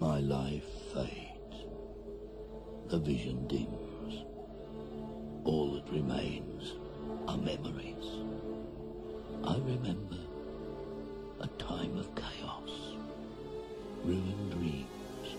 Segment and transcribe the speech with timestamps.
[0.00, 1.66] My life fades.
[2.86, 4.24] The vision dims.
[5.44, 6.72] All that remains
[7.28, 8.06] are memories.
[9.44, 10.16] I remember
[11.42, 12.96] a time of chaos,
[14.02, 15.36] ruined dreams,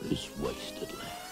[0.00, 1.28] this wasted land.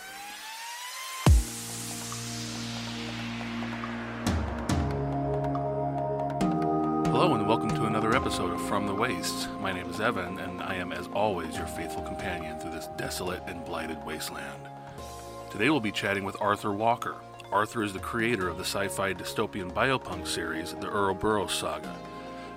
[7.06, 9.48] Hello and welcome to another episode of From the Waste.
[9.60, 13.40] My name is Evan, and I am, as always, your faithful companion through this desolate
[13.46, 14.68] and blighted wasteland.
[15.48, 17.14] Today we'll be chatting with Arthur Walker.
[17.52, 21.94] Arthur is the creator of the sci-fi dystopian biopunk series, the Uroboros Saga.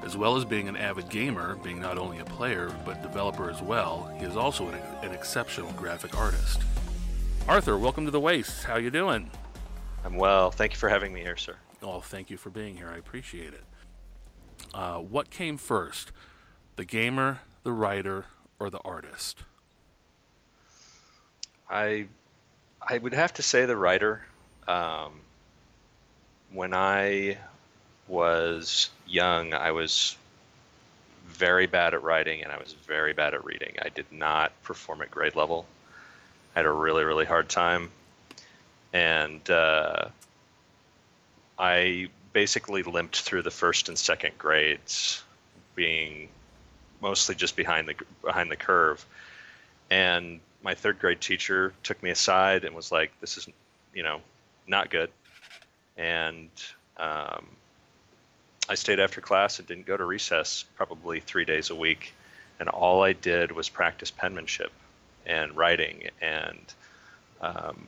[0.03, 3.61] As well as being an avid gamer, being not only a player but developer as
[3.61, 6.63] well, he is also an, an exceptional graphic artist.
[7.47, 8.63] Arthur, welcome to the Waste.
[8.63, 9.29] How you doing?
[10.03, 10.49] I'm well.
[10.49, 11.57] Thank you for having me here, sir.
[11.83, 12.89] Oh, thank you for being here.
[12.91, 13.63] I appreciate it.
[14.73, 16.11] Uh, what came first,
[16.75, 18.25] the gamer, the writer,
[18.59, 19.43] or the artist?
[21.69, 22.07] I
[22.81, 24.21] I would have to say the writer.
[24.67, 25.21] Um,
[26.51, 27.37] when I
[28.07, 30.15] was young, I was
[31.27, 33.75] very bad at writing and I was very bad at reading.
[33.81, 35.65] I did not perform at grade level.
[36.55, 37.91] I had a really, really hard time.
[38.93, 40.09] And uh,
[41.57, 45.23] I basically limped through the first and second grades,
[45.75, 46.29] being
[47.01, 49.05] mostly just behind the behind the curve.
[49.89, 53.47] And my third grade teacher took me aside and was like, "This is,
[53.93, 54.21] you know,
[54.67, 55.09] not good."
[55.97, 56.49] And
[56.97, 57.45] um,
[58.67, 62.13] I stayed after class and didn't go to recess probably three days a week,
[62.59, 64.71] and all I did was practice penmanship
[65.25, 66.59] and writing and
[67.41, 67.87] um,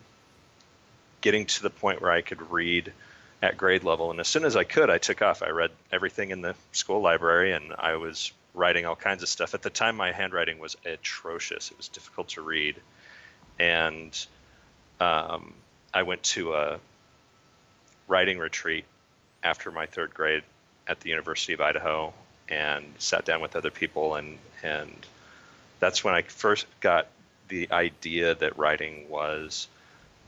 [1.22, 2.92] getting to the point where I could read
[3.42, 4.11] at grade level.
[4.11, 5.42] And as soon as I could, I took off.
[5.42, 9.53] I read everything in the school library, and I was writing all kinds of stuff.
[9.53, 11.72] At the time, my handwriting was atrocious.
[11.72, 12.75] It was difficult to read,
[13.59, 14.25] and
[15.00, 15.53] um,
[15.94, 16.80] I went to a
[18.08, 18.86] writing retreat
[19.44, 20.44] after my third grade
[20.88, 22.13] at the University of Idaho
[22.50, 24.94] and sat down with other people and and
[25.80, 27.07] that's when I first got
[27.47, 29.68] the idea that writing was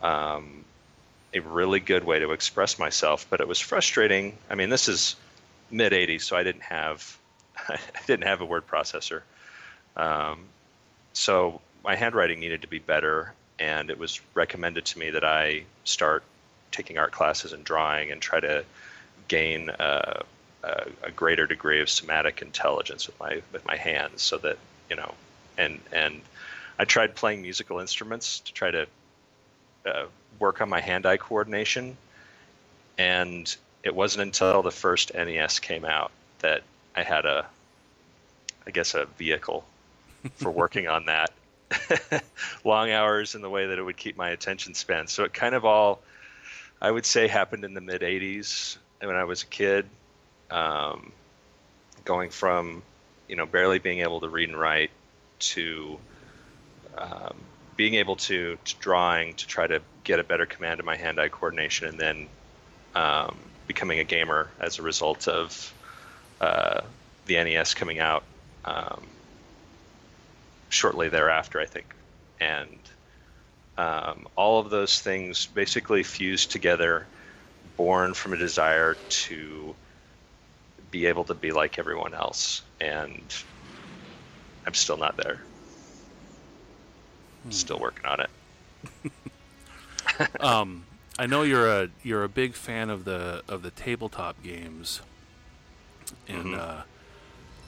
[0.01, 0.65] um,
[1.33, 3.25] a really good way to express myself.
[3.29, 4.37] But it was frustrating.
[4.49, 5.15] I mean, this is
[5.71, 7.17] mid '80s, so I didn't have
[7.69, 9.21] I didn't have a word processor.
[9.95, 10.45] Um,
[11.13, 15.63] so my handwriting needed to be better, and it was recommended to me that I
[15.83, 16.23] start
[16.71, 18.65] taking art classes and drawing and try to
[19.27, 20.23] gain uh,
[20.63, 24.57] a, a, greater degree of somatic intelligence with my with my hands, so that
[24.89, 25.13] you know,
[25.57, 26.21] and and
[26.79, 28.87] I tried playing musical instruments to try to
[29.85, 30.05] uh,
[30.39, 31.97] work on my hand-eye coordination,
[32.97, 36.63] and it wasn't until the first NES came out that
[36.95, 37.45] I had a,
[38.65, 39.65] I guess, a vehicle
[40.35, 41.31] for working on that.
[42.63, 45.07] Long hours in the way that it would keep my attention span.
[45.07, 46.01] So it kind of all,
[46.81, 49.85] I would say, happened in the mid '80s when I was a kid,
[50.51, 51.11] um,
[52.05, 52.83] going from,
[53.27, 54.91] you know, barely being able to read and write
[55.39, 55.97] to
[56.97, 57.35] um,
[57.75, 61.29] being able to, to, drawing to try to get a better command of my hand-eye
[61.29, 62.27] coordination, and then
[62.95, 63.37] um,
[63.67, 65.73] becoming a gamer as a result of
[66.41, 66.81] uh,
[67.25, 68.23] the NES coming out
[68.65, 69.03] um,
[70.69, 71.85] shortly thereafter, I think,
[72.39, 72.77] and
[73.77, 77.07] um, all of those things basically fused together,
[77.77, 79.75] born from a desire to
[80.91, 83.21] be able to be like everyone else, and
[84.65, 85.39] I'm still not there.
[87.43, 87.51] Hmm.
[87.51, 88.29] Still working on it.
[90.39, 90.85] um,
[91.17, 95.01] I know you're a you're a big fan of the of the tabletop games,
[96.27, 96.59] and mm-hmm.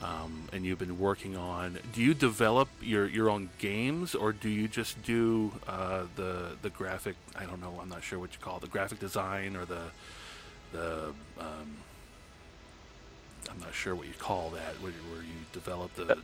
[0.04, 1.80] uh, um, and you've been working on.
[1.94, 6.70] Do you develop your your own games, or do you just do uh, the the
[6.70, 7.16] graphic?
[7.36, 7.80] I don't know.
[7.82, 9.84] I'm not sure what you call it, the graphic design or the
[10.72, 11.14] the.
[11.40, 11.78] Um,
[13.50, 16.18] I'm not sure what you call that, where, where you develop the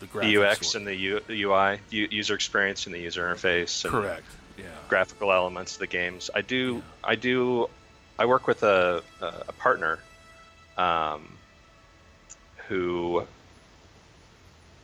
[0.00, 3.88] the, the UX and the, U, the UI, user experience and the user interface.
[3.88, 4.24] Correct.
[4.56, 4.64] Yeah.
[4.88, 6.30] Graphical elements of the games.
[6.34, 6.76] I do.
[6.76, 7.10] Yeah.
[7.10, 7.68] I do.
[8.18, 9.98] I work with a a partner,
[10.76, 11.26] um,
[12.68, 13.26] who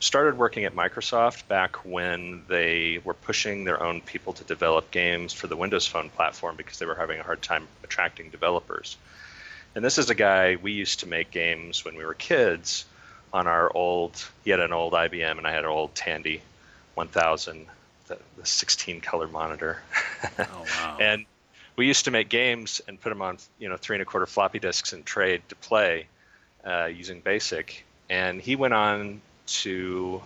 [0.00, 5.32] started working at Microsoft back when they were pushing their own people to develop games
[5.32, 8.96] for the Windows Phone platform because they were having a hard time attracting developers.
[9.74, 12.86] And this is a guy we used to make games when we were kids
[13.32, 14.16] on our old.
[14.42, 16.42] He had an old IBM, and I had an old Tandy
[16.94, 17.66] 1000,
[18.10, 19.80] the, the 16 color monitor.
[20.38, 20.96] Oh wow!
[21.00, 21.24] and
[21.76, 24.26] we used to make games and put them on, you know, three and a quarter
[24.26, 26.06] floppy disks and trade to play
[26.64, 27.84] uh, using BASIC.
[28.10, 30.20] And he went on to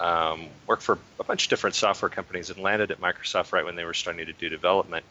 [0.00, 3.76] um, worked for a bunch of different software companies and landed at Microsoft right when
[3.76, 5.04] they were starting to do development.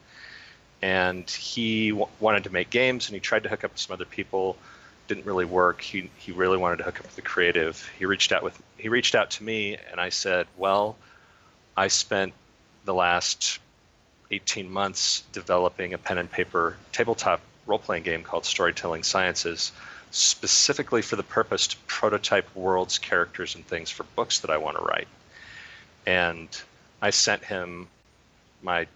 [0.81, 3.93] And he w- wanted to make games, and he tried to hook up with some
[3.93, 4.57] other people.
[5.07, 5.81] Didn't really work.
[5.81, 7.89] He he really wanted to hook up with the creative.
[7.97, 10.97] He reached out with he reached out to me, and I said, "Well,
[11.75, 12.33] I spent
[12.85, 13.59] the last
[14.31, 19.71] 18 months developing a pen and paper tabletop role playing game called Storytelling Sciences."
[20.13, 24.77] specifically for the purpose to prototype worlds, characters, and things for books that I want
[24.77, 25.07] to write.
[26.05, 26.47] And
[27.01, 27.87] I sent him
[28.61, 28.87] my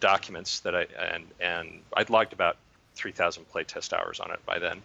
[0.00, 2.56] documents that I and and I'd logged about
[2.94, 4.80] 3,000 playtest hours on it by then,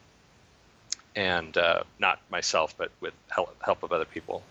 [1.15, 4.41] and uh, not myself, but with help, help of other people.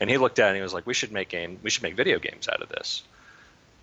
[0.00, 1.58] And he looked at it and he was like, "We should make game.
[1.62, 3.02] We should make video games out of this."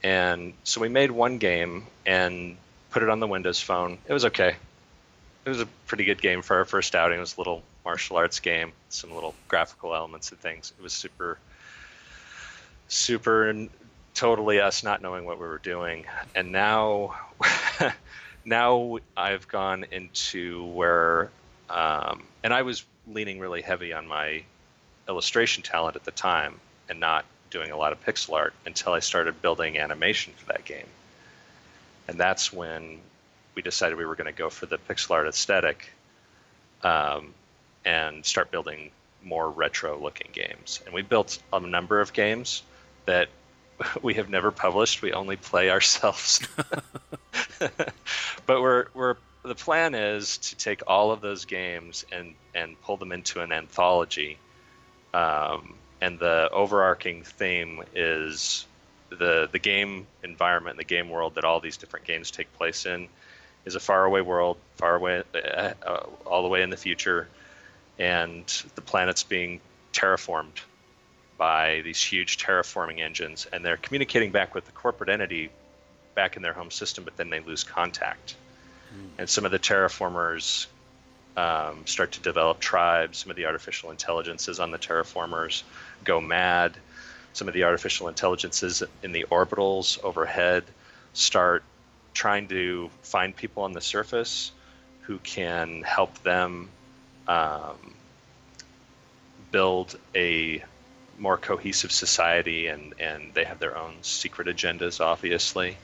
[0.03, 2.57] And so we made one game and
[2.89, 3.97] put it on the Windows Phone.
[4.07, 4.55] It was okay
[5.45, 7.17] it was a pretty good game for our first outing.
[7.17, 10.71] It was a little martial arts game, some little graphical elements and things.
[10.77, 11.39] It was super,
[12.87, 13.67] super,
[14.13, 16.05] totally us not knowing what we were doing.
[16.35, 17.15] And now,
[18.45, 21.31] now I've gone into where,
[21.69, 24.43] um, and I was leaning really heavy on my
[25.07, 26.59] illustration talent at the time,
[26.89, 30.65] and not doing a lot of pixel art until I started building animation for that
[30.65, 30.87] game.
[32.07, 32.99] And that's when
[33.55, 35.91] we decided we were going to go for the pixel art aesthetic
[36.83, 37.33] um,
[37.85, 38.91] and start building
[39.23, 40.81] more retro looking games.
[40.85, 42.63] And we built a number of games
[43.05, 43.29] that
[44.01, 45.01] we have never published.
[45.01, 46.47] We only play ourselves.
[47.59, 52.97] but we're we're the plan is to take all of those games and and pull
[52.97, 54.37] them into an anthology.
[55.13, 58.65] Um, and the overarching theme is
[59.09, 63.07] the the game environment, the game world that all these different games take place in
[63.65, 67.27] is a faraway world, far away, uh, uh, all the way in the future,
[67.99, 69.59] and the planet's being
[69.93, 70.61] terraformed
[71.37, 75.49] by these huge terraforming engines, and they're communicating back with the corporate entity
[76.15, 78.35] back in their home system, but then they lose contact.
[78.93, 79.09] Mm.
[79.19, 80.67] And some of the terraformers
[81.37, 83.19] um, start to develop tribes.
[83.19, 85.63] Some of the artificial intelligences on the terraformers
[86.03, 86.73] go mad.
[87.33, 90.63] Some of the artificial intelligences in the orbitals overhead
[91.13, 91.63] start
[92.13, 94.51] trying to find people on the surface
[95.01, 96.69] who can help them
[97.27, 97.95] um,
[99.51, 100.63] build a
[101.17, 105.77] more cohesive society and, and they have their own secret agendas obviously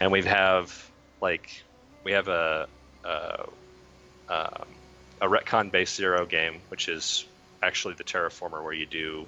[0.00, 0.90] and we have
[1.20, 1.62] like
[2.02, 2.66] we have a
[3.04, 3.46] a,
[4.28, 4.66] um,
[5.20, 7.24] a retcon based zero game which is
[7.62, 9.26] actually the terraformer where you do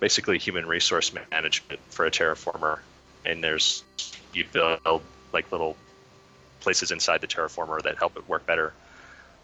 [0.00, 2.78] basically human resource management for a terraformer
[3.24, 3.84] and there's
[4.32, 5.76] you build like little
[6.60, 8.72] places inside the terraformer that help it work better.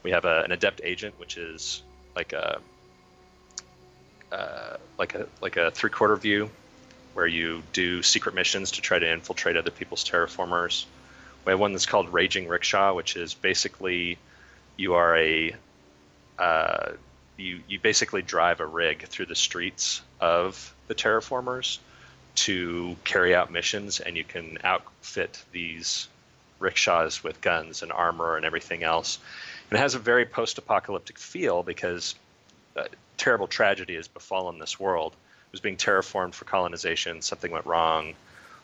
[0.03, 1.83] We have a, an adept agent, which is
[2.17, 2.61] like a
[4.33, 6.51] uh, like a like a three quarter view,
[7.15, 10.85] where you do secret missions to try to infiltrate other people's terraformers.
[11.45, 14.19] We have one that's called Raging Rickshaw, which is basically
[14.77, 15.55] you are a
[16.39, 16.93] uh,
[17.37, 21.79] you you basically drive a rig through the streets of the terraformers
[22.35, 26.09] to carry out missions, and you can outfit these
[26.59, 29.19] rickshaws with guns and armor and everything else.
[29.71, 32.15] And it has a very post-apocalyptic feel because
[32.77, 35.13] a terrible tragedy has befallen this world.
[35.13, 37.23] It was being terraformed for colonization.
[37.23, 38.15] Something went wrong.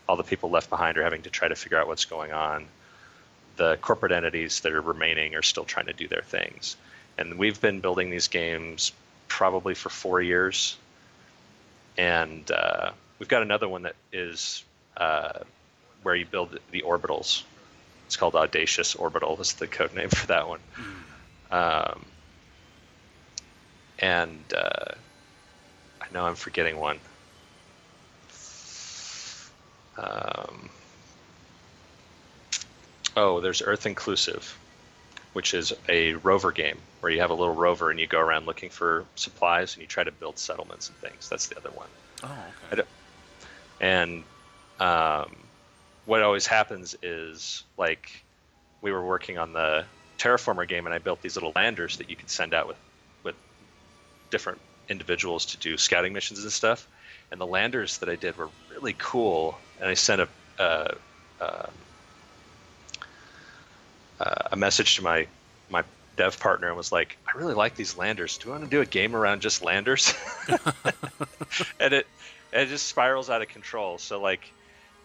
[0.09, 2.67] All the people left behind are having to try to figure out what's going on.
[3.61, 6.77] The corporate entities that are remaining are still trying to do their things.
[7.19, 8.93] And we've been building these games
[9.29, 10.79] probably for four years.
[11.99, 14.65] And uh, We've got another one that is
[14.97, 15.41] uh,
[16.03, 17.43] where you build the orbitals.
[18.07, 19.37] It's called Audacious Orbital.
[19.37, 20.61] That's the code name for that one.
[21.51, 22.05] Um,
[23.99, 24.95] and uh,
[26.01, 26.99] I know I'm forgetting one.
[29.99, 30.71] Um,
[33.17, 34.59] oh, there's Earth Inclusive,
[35.33, 38.47] which is a rover game where you have a little rover and you go around
[38.47, 41.29] looking for supplies and you try to build settlements and things.
[41.29, 41.89] That's the other one.
[42.23, 42.83] Oh, okay.
[43.81, 44.25] And
[44.79, 45.35] um,
[46.05, 48.25] what always happens is like
[48.83, 49.85] we were working on the
[50.19, 52.77] terraformer game, and I built these little landers that you could send out with
[53.23, 53.35] with
[54.31, 56.87] different individuals to do scouting missions and stuff.
[57.31, 60.95] And the landers that I did were really cool, and I sent a a,
[64.21, 65.27] a, a message to my
[65.71, 65.83] my
[66.17, 68.39] dev partner and was like, I really like these landers.
[68.39, 70.15] Do you want to do a game around just landers?
[71.81, 72.07] and it
[72.53, 73.99] it just spirals out of control.
[73.99, 74.53] So like,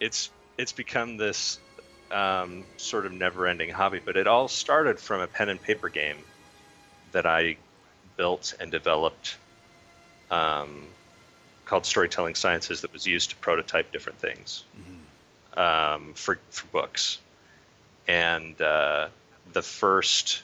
[0.00, 1.58] it's it's become this
[2.10, 4.00] um, sort of never-ending hobby.
[4.04, 6.18] But it all started from a pen and paper game
[7.12, 7.56] that I
[8.16, 9.36] built and developed
[10.30, 10.86] um,
[11.64, 14.64] called Storytelling Sciences that was used to prototype different things
[15.56, 17.18] um, for for books,
[18.08, 19.08] and uh,
[19.52, 20.42] the first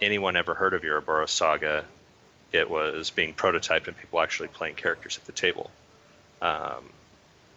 [0.00, 1.84] anyone ever heard of Uroboros Saga,
[2.52, 5.70] it was being prototyped and people actually playing characters at the table.
[6.40, 6.84] Um,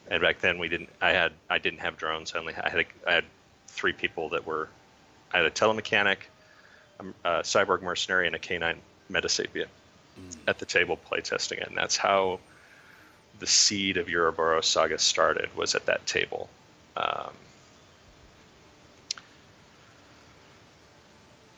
[0.10, 0.90] and back then we didn't.
[1.02, 2.34] I had I didn't have drones.
[2.36, 3.26] I only had I had, a, I had
[3.68, 4.68] three people that were.
[5.34, 6.18] I had a telemechanic,
[7.00, 8.78] a, a cyborg mercenary, and a canine
[9.10, 9.68] metasapien
[10.48, 12.40] at the table playtesting it, and that's how
[13.40, 15.56] the seed of Uroboros Saga started.
[15.56, 16.50] Was at that table.
[16.98, 17.32] Um,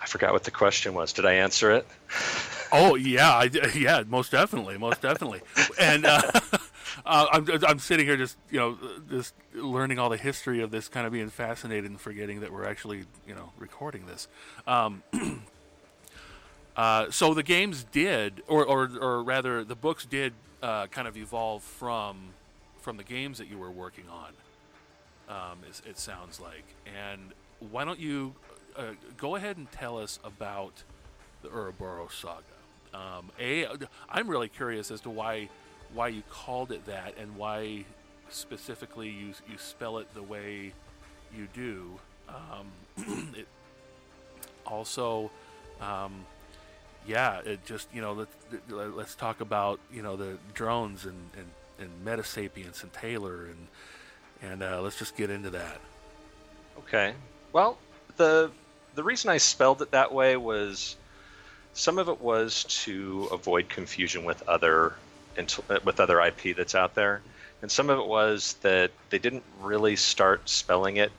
[0.02, 1.14] I forgot what the question was.
[1.14, 1.88] Did I answer it?
[2.76, 5.42] Oh yeah, I, yeah, most definitely, most definitely.
[5.80, 6.24] And uh,
[7.06, 8.78] uh, I'm I'm sitting here just you know
[9.12, 12.66] just learning all the history of this, kind of being fascinated and forgetting that we're
[12.66, 14.28] actually you know recording this.
[14.66, 15.04] Um,
[16.76, 21.16] uh, so the games did, or or or rather, the books did uh, kind of
[21.16, 22.30] evolve from
[22.82, 24.32] from the games that you were working on.
[25.30, 27.32] Um, it, it sounds like, and
[27.72, 28.34] why don't you
[28.76, 30.84] uh, go ahead and tell us about
[31.42, 32.44] the Uroboros saga?
[32.94, 33.68] Um, a,
[34.10, 35.50] I'm really curious as to why
[35.94, 37.86] why you called it that and why
[38.30, 40.74] specifically you you spell it the way
[41.36, 42.00] you do.
[42.30, 43.48] Um, it
[44.66, 45.32] also,
[45.82, 46.26] um,
[47.08, 48.36] yeah, it just you know let's
[48.70, 51.48] let's talk about you know the drones and and,
[51.80, 53.68] and Metasapiens and Taylor and
[54.44, 55.80] and uh, let's just get into that.
[56.80, 57.14] Okay.
[57.52, 57.78] Well,
[58.18, 58.52] the
[58.96, 60.96] the reason I spelled it that way was
[61.74, 64.94] some of it was to avoid confusion with other
[65.84, 67.22] with other IP that's out there,
[67.62, 71.12] and some of it was that they didn't really start spelling it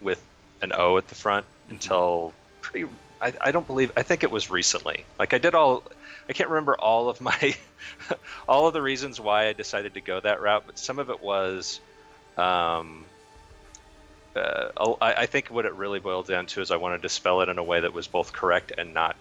[0.00, 0.22] with
[0.60, 1.74] an O at the front mm-hmm.
[1.74, 2.88] until pretty.
[3.20, 3.92] I, I don't believe.
[3.96, 5.04] I think it was recently.
[5.18, 5.84] Like I did all.
[6.28, 7.54] I can't remember all of my
[8.48, 11.22] all of the reasons why I decided to go that route, but some of it
[11.22, 11.80] was.
[12.36, 13.04] Um,
[14.34, 17.42] uh, I, I, think what it really boiled down to is I wanted to spell
[17.42, 19.16] it in a way that was both correct and not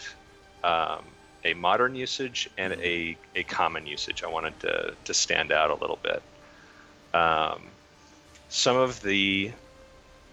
[0.64, 1.04] um,
[1.44, 4.24] a modern usage and a, a common usage.
[4.24, 6.22] I wanted to, to stand out a little bit.
[7.14, 7.64] Um,
[8.50, 9.52] some of the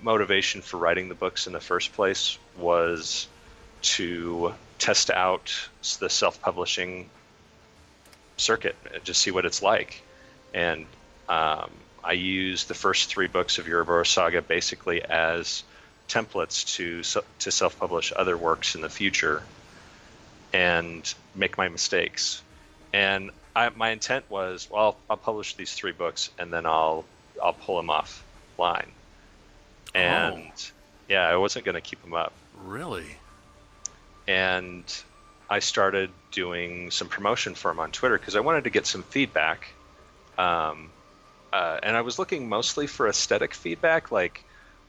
[0.00, 3.26] motivation for writing the books in the first place was
[3.82, 5.52] to test out
[5.98, 7.08] the self publishing
[8.36, 10.02] circuit, just see what it's like.
[10.54, 10.86] And
[11.28, 11.70] um,
[12.04, 15.62] I use the first three books of Uroboros Saga basically as
[16.08, 17.02] templates to
[17.38, 19.42] to self-publish other works in the future
[20.52, 22.42] and make my mistakes.
[22.92, 27.04] And I, my intent was, well, I'll, I'll, publish these three books and then I'll
[27.42, 28.88] I'll pull them offline.
[29.94, 30.72] And oh.
[31.08, 32.32] yeah, I wasn't going to keep them up.
[32.64, 33.16] Really?
[34.26, 34.84] And
[35.50, 39.02] I started doing some promotion for them on Twitter because I wanted to get some
[39.02, 39.68] feedback.
[40.36, 40.90] Um,
[41.52, 44.44] uh, and I was looking mostly for aesthetic feedback, like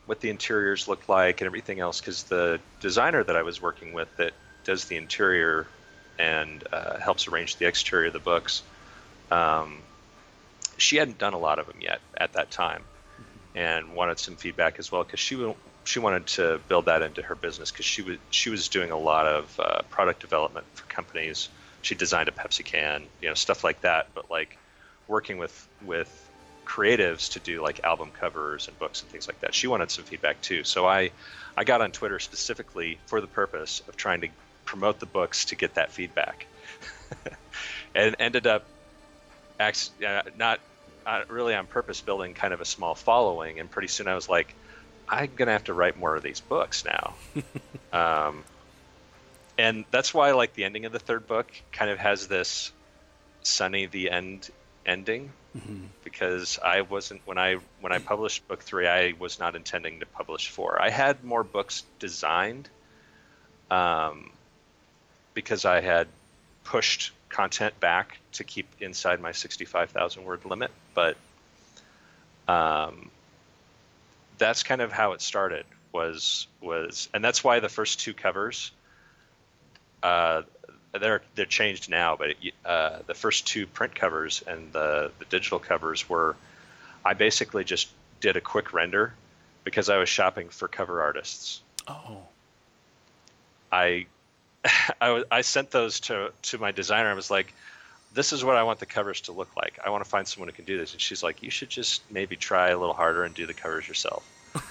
[0.06, 3.94] what the interiors looked like and everything else, because the designer that I was working
[3.94, 5.68] with that does the interior
[6.18, 8.62] and uh, helps arrange the exterior of the books,
[9.32, 9.78] um,
[10.78, 12.84] she hadn't done a lot of them yet at that time,
[13.56, 17.36] and wanted some feedback as well because she she wanted to build that into her
[17.36, 21.50] business because she was she was doing a lot of uh, product development for companies.
[21.82, 24.10] She designed a Pepsi can, you know, stuff like that.
[24.14, 24.58] But like
[25.08, 26.29] working with with
[26.70, 29.56] creatives to do like album covers and books and things like that.
[29.56, 30.64] She wanted some feedback too.
[30.64, 31.10] So I,
[31.58, 34.28] I got on Twitter specifically for the purpose of trying to
[34.66, 36.46] promote the books to get that feedback,
[37.96, 38.66] and ended up,
[39.60, 40.60] act, uh, not
[41.08, 43.60] uh, really on purpose, building kind of a small following.
[43.60, 44.54] And pretty soon I was like,
[45.10, 47.16] I'm gonna have to write more of these books now.
[48.28, 48.44] um,
[49.58, 52.72] and that's why like the ending of the third book kind of has this
[53.42, 54.52] sunny the end
[54.90, 55.86] ending mm-hmm.
[56.04, 60.06] because I wasn't when I when I published book three, I was not intending to
[60.06, 60.82] publish four.
[60.82, 62.68] I had more books designed,
[63.70, 64.32] um,
[65.34, 66.08] because I had
[66.64, 71.16] pushed content back to keep inside my sixty-five thousand word limit, but
[72.48, 73.12] um,
[74.38, 75.66] that's kind of how it started.
[75.92, 78.72] Was was and that's why the first two covers.
[80.04, 80.44] Uh,
[80.92, 85.60] they're they're changed now, but uh, the first two print covers and the the digital
[85.60, 86.36] covers were,
[87.06, 87.90] I basically just
[88.22, 89.14] did a quick render
[89.64, 91.62] because I was shopping for cover artists.
[91.88, 92.18] Oh.
[93.72, 94.08] I,
[95.02, 97.10] I, was I sent those to to my designer.
[97.10, 97.54] I was like,
[98.14, 99.80] this is what I want the covers to look like.
[99.86, 100.94] I want to find someone who can do this.
[100.94, 103.88] And she's like, you should just maybe try a little harder and do the covers
[103.88, 104.26] yourself.
[104.56, 104.64] and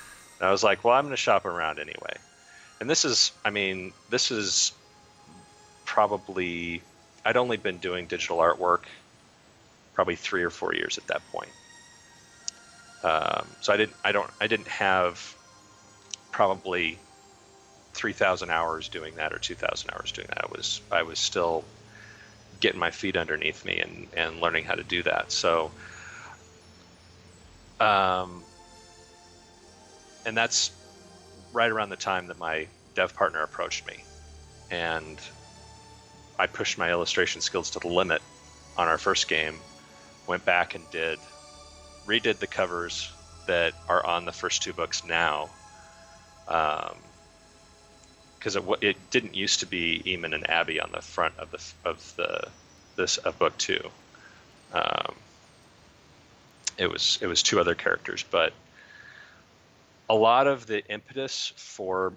[0.48, 2.16] I was like, well, I'm going to shop around anyway.
[2.80, 4.72] And this is, I mean, this is
[5.98, 6.80] probably
[7.24, 8.82] I'd only been doing digital artwork
[9.94, 11.50] probably three or four years at that point.
[13.02, 15.34] Um, so I didn't I don't I didn't have
[16.30, 17.00] probably
[17.94, 20.44] 3,000 hours doing that or 2,000 hours doing that.
[20.44, 21.64] I was I was still
[22.60, 25.32] getting my feet underneath me and, and learning how to do that.
[25.32, 25.72] So,
[27.80, 28.44] um,
[30.24, 30.70] and that's
[31.52, 34.04] right around the time that my dev partner approached me,
[34.70, 35.18] and
[36.38, 38.22] I pushed my illustration skills to the limit
[38.76, 39.58] on our first game.
[40.26, 41.18] Went back and did
[42.06, 43.10] redid the covers
[43.46, 45.50] that are on the first two books now.
[46.46, 46.96] Um,
[48.38, 51.88] because it, it didn't used to be Eamon and Abby on the front of the
[51.88, 52.48] of the
[52.96, 53.90] this of book two.
[54.72, 55.14] Um,
[56.76, 58.52] it was it was two other characters, but
[60.08, 62.12] a lot of the impetus for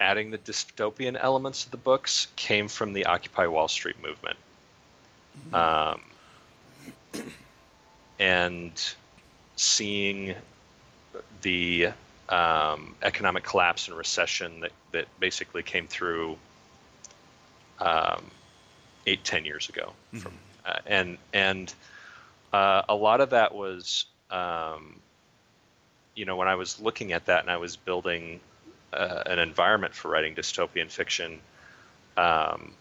[0.00, 4.36] adding the dystopian elements of the books came from the Occupy Wall Street movement.
[5.52, 6.00] Um,
[8.18, 8.94] and
[9.56, 10.34] seeing
[11.42, 11.90] the
[12.28, 16.36] um, economic collapse and recession that, that basically came through
[17.78, 18.24] um,
[19.06, 19.92] eight, ten years ago.
[20.12, 20.18] Mm-hmm.
[20.18, 20.32] From,
[20.64, 21.74] uh, and and
[22.52, 25.00] uh, a lot of that was, um,
[26.14, 28.40] you know, when I was looking at that and I was building
[28.92, 31.40] uh, an environment for writing dystopian fiction,
[32.16, 32.72] um,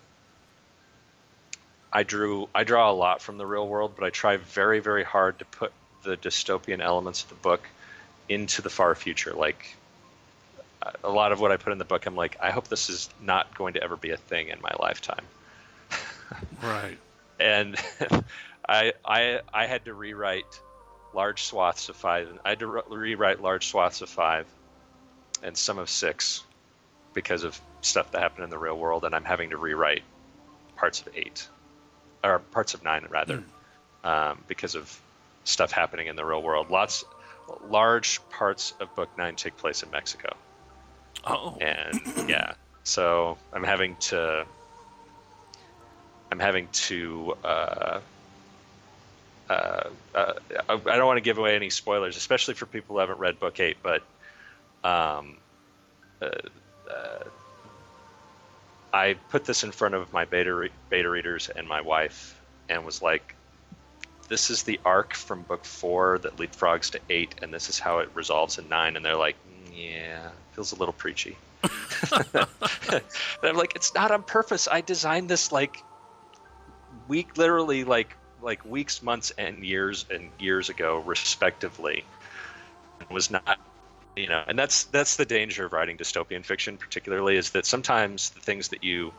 [1.91, 5.03] I drew I draw a lot from the real world, but I try very very
[5.03, 5.71] hard to put
[6.03, 7.61] the dystopian elements of the book
[8.27, 9.33] into the far future.
[9.33, 9.75] Like
[11.03, 13.09] a lot of what I put in the book, I'm like, I hope this is
[13.21, 15.25] not going to ever be a thing in my lifetime.
[16.63, 16.97] right.
[17.39, 17.75] And
[18.69, 20.45] I I I had to rewrite
[21.13, 22.29] large swaths of five.
[22.45, 24.45] I had to re- rewrite large swaths of five,
[25.43, 26.43] and some of six,
[27.13, 30.03] because of stuff that happened in the real world, and I'm having to rewrite
[30.75, 31.47] parts of eight,
[32.23, 33.43] or parts of nine rather,
[34.03, 34.07] mm.
[34.07, 34.99] um, because of
[35.43, 36.69] stuff happening in the real world.
[36.69, 37.03] Lots,
[37.69, 40.35] large parts of book nine take place in Mexico.
[41.25, 41.57] Oh.
[41.59, 41.99] And
[42.29, 44.45] yeah, so I'm having to.
[46.31, 47.35] I'm having to.
[47.43, 47.99] Uh,
[49.49, 50.33] uh, uh,
[50.67, 53.59] I don't want to give away any spoilers, especially for people who haven't read book
[53.59, 53.77] eight.
[53.81, 54.03] But
[54.83, 55.37] um,
[56.21, 56.29] uh,
[56.89, 57.23] uh,
[58.93, 62.85] I put this in front of my beta re- beta readers and my wife, and
[62.85, 63.35] was like,
[64.27, 67.99] "This is the arc from book four that leapfrogs to eight, and this is how
[67.99, 68.95] it resolves in nine.
[68.95, 69.35] And they're like,
[69.71, 71.37] "Yeah, feels a little preachy."
[72.33, 72.95] and
[73.43, 74.67] I'm like, "It's not on purpose.
[74.67, 75.83] I designed this like
[77.07, 82.05] week, literally like like weeks, months, and years and years ago, respectively,
[83.01, 83.59] It was not
[84.15, 88.31] you know and that's that's the danger of writing dystopian fiction particularly is that sometimes
[88.31, 89.13] the things that you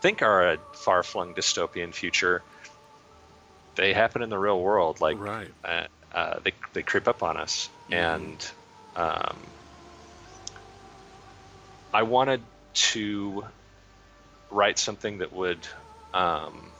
[0.00, 2.42] think are a far-flung dystopian future
[3.74, 5.48] they happen in the real world like right.
[5.64, 7.94] uh, uh, they, they creep up on us mm-hmm.
[7.94, 8.50] and
[8.96, 9.36] um,
[11.94, 12.40] i wanted
[12.74, 13.44] to
[14.50, 15.66] write something that would
[16.12, 16.70] um,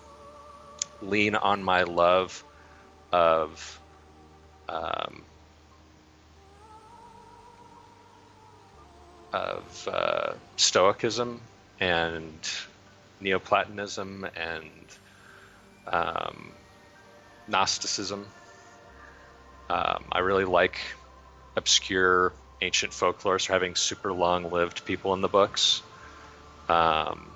[1.01, 2.45] lean on my love
[3.13, 3.81] of
[4.69, 5.23] um,
[9.33, 11.41] of uh, Stoicism
[11.81, 12.51] and
[13.21, 14.71] Neoplatonism and
[15.87, 16.53] um,
[17.49, 18.27] Gnosticism.
[19.71, 20.81] Um, I really like
[21.57, 25.83] obscure ancient folklore, so having super long-lived people in the books.
[26.69, 27.29] Um,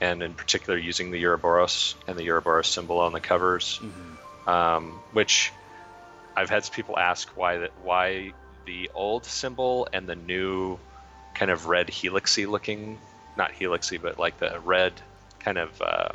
[0.00, 4.48] and in particular using the Ouroboros and the Ouroboros symbol on the covers, mm-hmm.
[4.48, 5.52] um, which
[6.36, 8.32] I've had people ask why that why
[8.66, 10.78] the old symbol and the new
[11.34, 12.98] kind of red helixy looking,
[13.36, 14.92] not helixy, but like the red
[15.40, 16.08] kind of uh,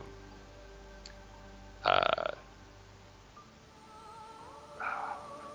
[1.85, 2.31] uh,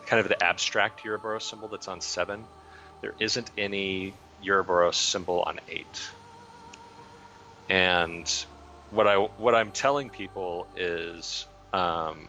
[0.07, 2.45] kind of the abstract Ouroboros symbol that's on seven.
[3.01, 6.03] There isn't any Ouroboros symbol on eight.
[7.69, 8.31] And
[8.91, 12.29] what I what I'm telling people is um,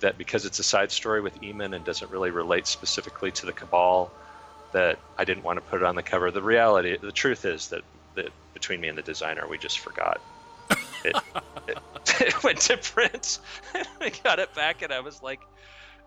[0.00, 3.52] that because it's a side story with Eamon and doesn't really relate specifically to the
[3.52, 4.10] Cabal,
[4.72, 6.30] that I didn't want to put it on the cover.
[6.30, 7.82] The reality, the truth is that,
[8.14, 10.20] that between me and the designer, we just forgot.
[11.04, 11.16] It,
[11.68, 11.78] it,
[12.20, 13.38] it went to print.
[14.00, 15.40] we got it back, and I was like,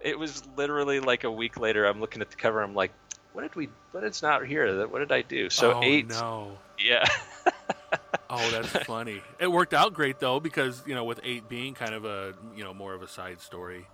[0.01, 1.85] it was literally like a week later.
[1.85, 2.61] I'm looking at the cover.
[2.61, 2.91] I'm like,
[3.33, 3.69] what did we?
[3.93, 4.87] But it's not here?
[4.87, 5.49] What did I do?
[5.49, 6.09] So oh, eight.
[6.09, 6.57] No.
[6.79, 7.05] Yeah.
[8.29, 9.21] oh, that's funny.
[9.39, 12.63] It worked out great though, because you know, with eight being kind of a you
[12.63, 13.87] know more of a side story.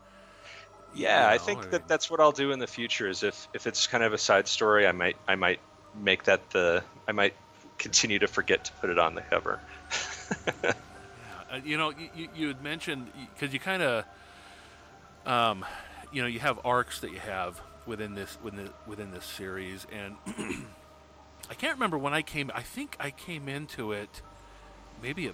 [0.93, 1.69] Yeah, you know, I think mean...
[1.71, 3.08] that that's what I'll do in the future.
[3.08, 5.60] Is if if it's kind of a side story, I might I might
[5.95, 7.34] make that the I might
[7.78, 9.60] continue to forget to put it on the cover.
[10.63, 10.73] uh,
[11.63, 14.06] you know, you, you had mentioned because you kind of,
[15.26, 15.65] um,
[16.12, 20.15] you know, you have arcs that you have within this within within this series, and
[21.50, 22.52] I can't remember when I came.
[22.54, 24.21] I think I came into it,
[25.02, 25.34] maybe a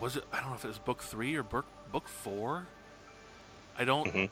[0.00, 0.24] was it?
[0.32, 2.66] I don't know if it was book three or book book four.
[3.78, 4.12] I don't.
[4.12, 4.30] Mhm.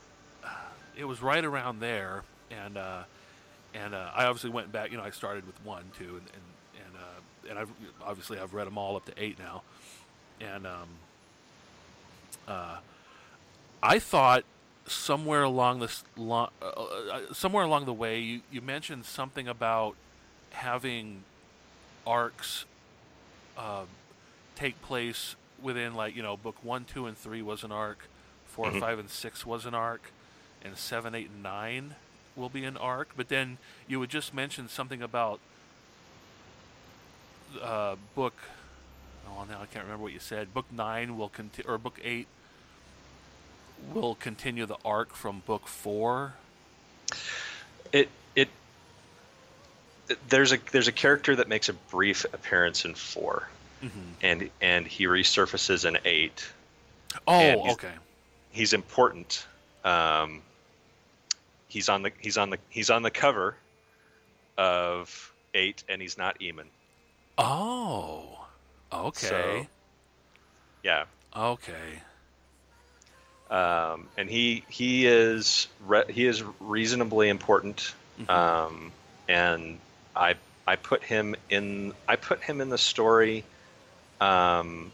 [0.99, 3.03] It was right around there, and uh,
[3.73, 4.91] and uh, I obviously went back.
[4.91, 7.69] You know, I started with one, two, and and and, uh, and I've
[8.05, 9.61] obviously I've read them all up to eight now,
[10.41, 10.89] and um,
[12.47, 12.77] uh,
[13.81, 14.43] I thought
[14.87, 19.95] somewhere along this lo- uh, uh, somewhere along the way you, you mentioned something about
[20.51, 21.23] having
[22.07, 22.65] arcs
[23.57, 23.83] uh,
[24.55, 28.07] take place within like you know book one two and three was an arc
[28.47, 28.79] 4 Mhm.
[28.79, 30.11] five and six was an arc
[30.63, 31.95] and seven eight and nine
[32.35, 35.39] will be an arc but then you would just mention something about
[37.61, 38.33] uh, book
[39.27, 42.27] oh now i can't remember what you said book nine will continue or book eight
[43.93, 46.33] will continue the arc from book four
[47.91, 48.49] It it
[50.27, 53.47] there's a there's a character that makes a brief appearance in 4
[53.83, 53.99] mm-hmm.
[54.21, 56.47] and and he resurfaces in eight.
[57.27, 57.91] oh he's- okay
[58.51, 59.45] He's important.
[59.85, 60.41] Um,
[61.69, 63.55] he's on the he's on the he's on the cover
[64.57, 66.65] of eight, and he's not Eamon.
[67.37, 68.45] oh
[68.91, 69.67] okay
[70.83, 71.05] Yeah,
[71.35, 72.01] okay
[73.49, 78.29] um, and he he is re- he is reasonably important, Mhm.
[78.29, 78.91] um,
[79.27, 79.79] and
[80.15, 80.35] I
[80.67, 83.43] I put him in I put him in the story,
[84.21, 84.91] um,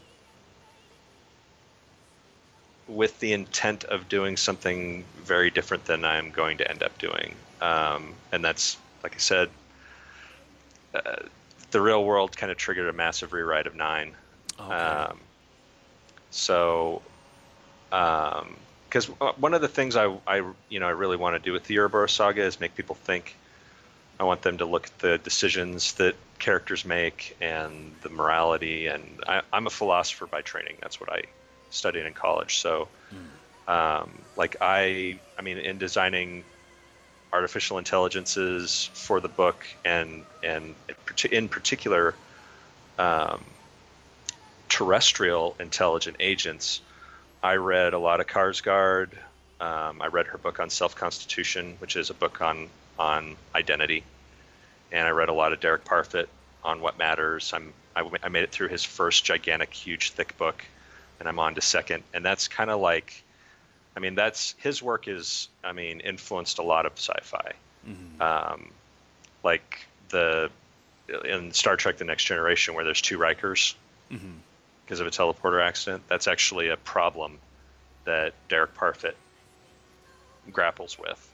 [2.88, 7.34] with the intent of doing something very different than I'm going to end up doing,
[7.60, 9.50] um, and that's like I said,
[10.94, 11.16] uh,
[11.70, 14.14] the real world kind of triggered a massive rewrite of nine.
[14.60, 15.20] okay Um,
[16.30, 17.02] so,
[17.90, 19.06] because
[19.38, 21.76] one of the things I, I, you know, I really want to do with the
[21.76, 23.36] Uroboros saga is make people think.
[24.18, 28.86] I want them to look at the decisions that characters make and the morality.
[28.86, 30.76] And I, I'm a philosopher by training.
[30.80, 31.22] That's what I
[31.70, 32.58] studied in college.
[32.58, 32.88] So,
[33.68, 36.44] um, like I, I mean, in designing
[37.32, 40.74] artificial intelligences for the book and and
[41.30, 42.14] in particular.
[42.98, 43.44] Um,
[44.68, 46.80] terrestrial intelligent agents,
[47.42, 49.12] I read a lot of Korsgaard.
[49.60, 54.02] Um, I read her book on self-constitution, which is a book on on identity,
[54.92, 56.26] and I read a lot of Derek Parfit
[56.64, 57.52] on what matters.
[57.54, 60.62] I'm I made it through his first gigantic, huge, thick book,
[61.18, 63.22] and I'm on to second, and that's kind of like,
[63.96, 67.52] I mean, that's his work is, I mean, influenced a lot of sci-fi,
[67.88, 68.20] Mhm.
[68.20, 68.70] um,
[69.42, 70.50] like the
[71.24, 73.74] in Star Trek: The Next Generation, where there's two Rikers
[74.84, 76.02] because of a teleporter accident.
[76.08, 77.38] That's actually a problem
[78.04, 79.14] that Derek Parfit
[80.52, 81.28] grapples with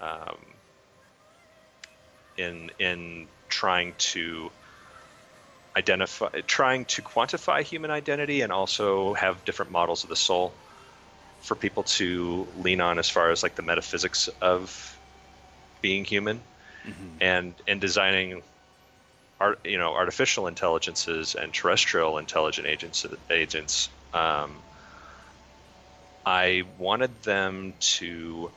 [0.00, 0.38] um,
[2.36, 4.50] in in trying to
[5.76, 10.52] identify, trying to quantify human identity, and also have different models of the soul
[11.40, 14.96] for people to lean on as far as like the metaphysics of
[15.80, 16.42] being human
[16.84, 17.16] Mhm.
[17.20, 18.42] and in designing
[19.38, 24.62] art, you know, artificial intelligences and terrestrial intelligent agents, agents, um,
[26.26, 28.50] I wanted them to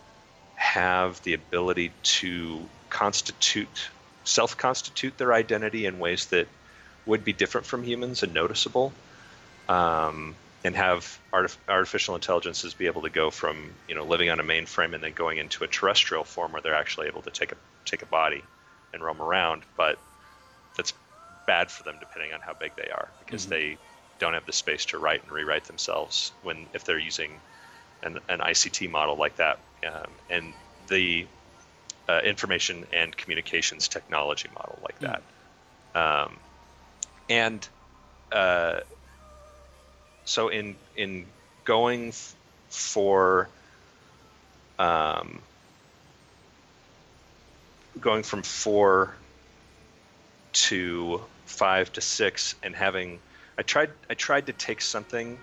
[0.56, 3.90] have the ability to constitute,
[4.26, 6.48] self-constitute their identity in ways that
[7.06, 8.94] would be different from humans and noticeable,
[9.68, 14.40] um, and have artif- artificial intelligences be able to go from, you know, living on
[14.40, 17.52] a mainframe and then going into a terrestrial form where they're actually able to take
[17.52, 18.44] a take a body
[18.94, 20.00] and roam around, but
[20.76, 20.94] that's
[21.46, 23.50] bad for them depending on how big they are because Mhm.
[23.50, 23.78] they
[24.20, 27.42] don't have the space to write and rewrite themselves when if they're using
[28.04, 30.54] an, an ICT model like that um, and
[30.88, 31.28] the
[32.08, 35.22] uh, information and communications technology model like that.
[35.96, 36.38] Um,
[37.30, 37.68] and
[38.32, 38.80] uh,
[40.26, 41.26] so in in
[41.66, 42.36] going f-
[42.70, 43.50] for
[44.80, 45.42] um,
[48.00, 49.16] going from four
[50.54, 53.20] to five to six and having
[53.58, 55.40] I tried I tried to take something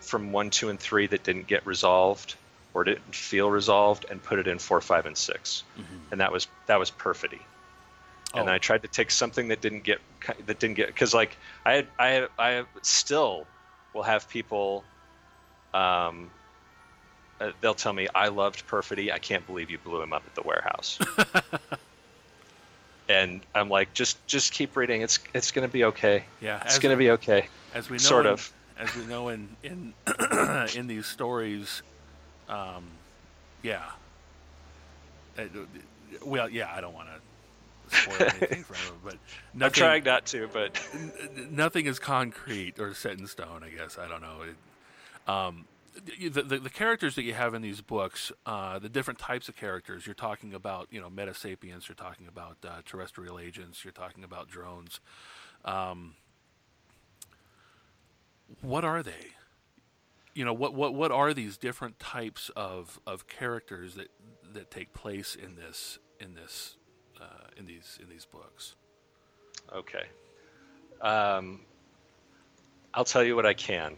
[0.00, 2.34] from one, two, and three that didn't get resolved
[2.74, 5.84] or didn't feel resolved and put it in four, five, and 6 Mhm.
[6.12, 7.46] and that was that was perfidy.
[8.34, 8.52] And Oh.
[8.52, 10.00] I tried to take something that didn't get
[10.46, 13.46] that didn't get because like I I I still
[13.94, 14.84] will have people
[15.72, 16.30] um
[17.40, 19.12] uh, they'll tell me I loved perfidy.
[19.12, 20.98] I can't believe you blew him up at the warehouse.
[23.08, 25.02] And I'm like just just keep reading.
[25.02, 26.24] It's it's gonna be okay.
[26.40, 27.46] Yeah it's gonna be okay.
[27.72, 28.52] as we know sort in, of.
[28.78, 29.94] as we know in in
[30.74, 31.82] in these stories,
[32.48, 32.84] um,
[33.62, 33.84] yeah.
[35.38, 35.44] Uh,
[36.24, 37.20] well, yeah, I don't want to
[37.88, 38.64] spoil anything
[39.04, 39.16] but
[39.54, 40.80] nothing, I'm trying not to, but
[41.50, 43.62] nothing is concrete or set in stone.
[43.62, 44.42] I guess I don't know.
[44.42, 45.66] It, um,
[46.04, 49.56] the, the, the, characters that you have in these books, uh, the different types of
[49.56, 54.22] characters, you're talking about, you know, metasapiens, you're talking about uh, terrestrial agents, you're talking
[54.22, 55.00] about drones.
[55.64, 56.14] Um,
[58.60, 59.32] what are they?
[60.34, 64.08] You know, what, what, what are these different types of, of characters that,
[64.52, 66.76] that take place in this, in this,
[67.20, 67.24] uh,
[67.56, 68.74] in these, in these books?
[69.72, 70.04] Okay.
[71.00, 71.60] Um,
[72.94, 73.96] I'll tell you what I can.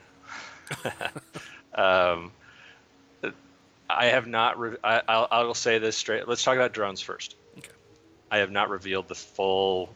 [1.74, 2.32] um,
[3.90, 4.58] I have not.
[4.58, 6.28] Re- I, I'll, I will say this straight.
[6.28, 7.36] Let's talk about drones first.
[7.56, 7.70] Okay.
[8.30, 9.88] I have not revealed the full,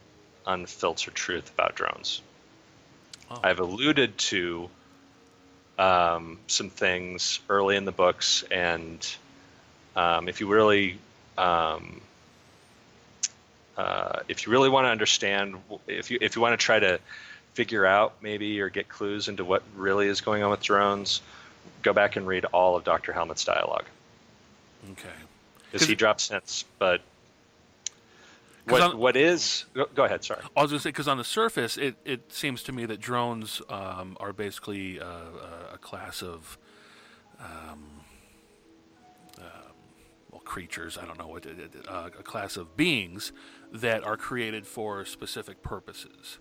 [0.47, 2.21] unfiltered truth about drones.
[3.29, 3.39] Oh.
[3.43, 4.69] I've alluded to
[5.77, 9.15] um, some things early in the books, and
[9.95, 10.97] um, if you really,
[11.37, 12.01] um,
[13.77, 15.55] uh, if you really want to understand,
[15.87, 16.99] if you if you want to try to
[17.53, 21.21] figure out maybe or get clues into what really is going on with drones,
[21.81, 23.13] go back and read all of Dr.
[23.13, 23.85] Helmet's dialogue.
[24.91, 25.09] Okay.
[25.71, 27.01] Because he drops hints, but
[28.65, 29.65] what, on, what is?
[29.73, 30.23] Go, go, ahead.
[30.23, 30.41] Sorry.
[30.55, 32.99] I was going to say because on the surface, it, it seems to me that
[32.99, 35.05] drones um, are basically uh,
[35.73, 36.57] a class of
[37.39, 37.83] um,
[39.37, 39.41] uh,
[40.31, 40.97] well creatures.
[40.97, 43.33] I don't know what uh, a class of beings
[43.73, 46.37] that are created for specific purposes.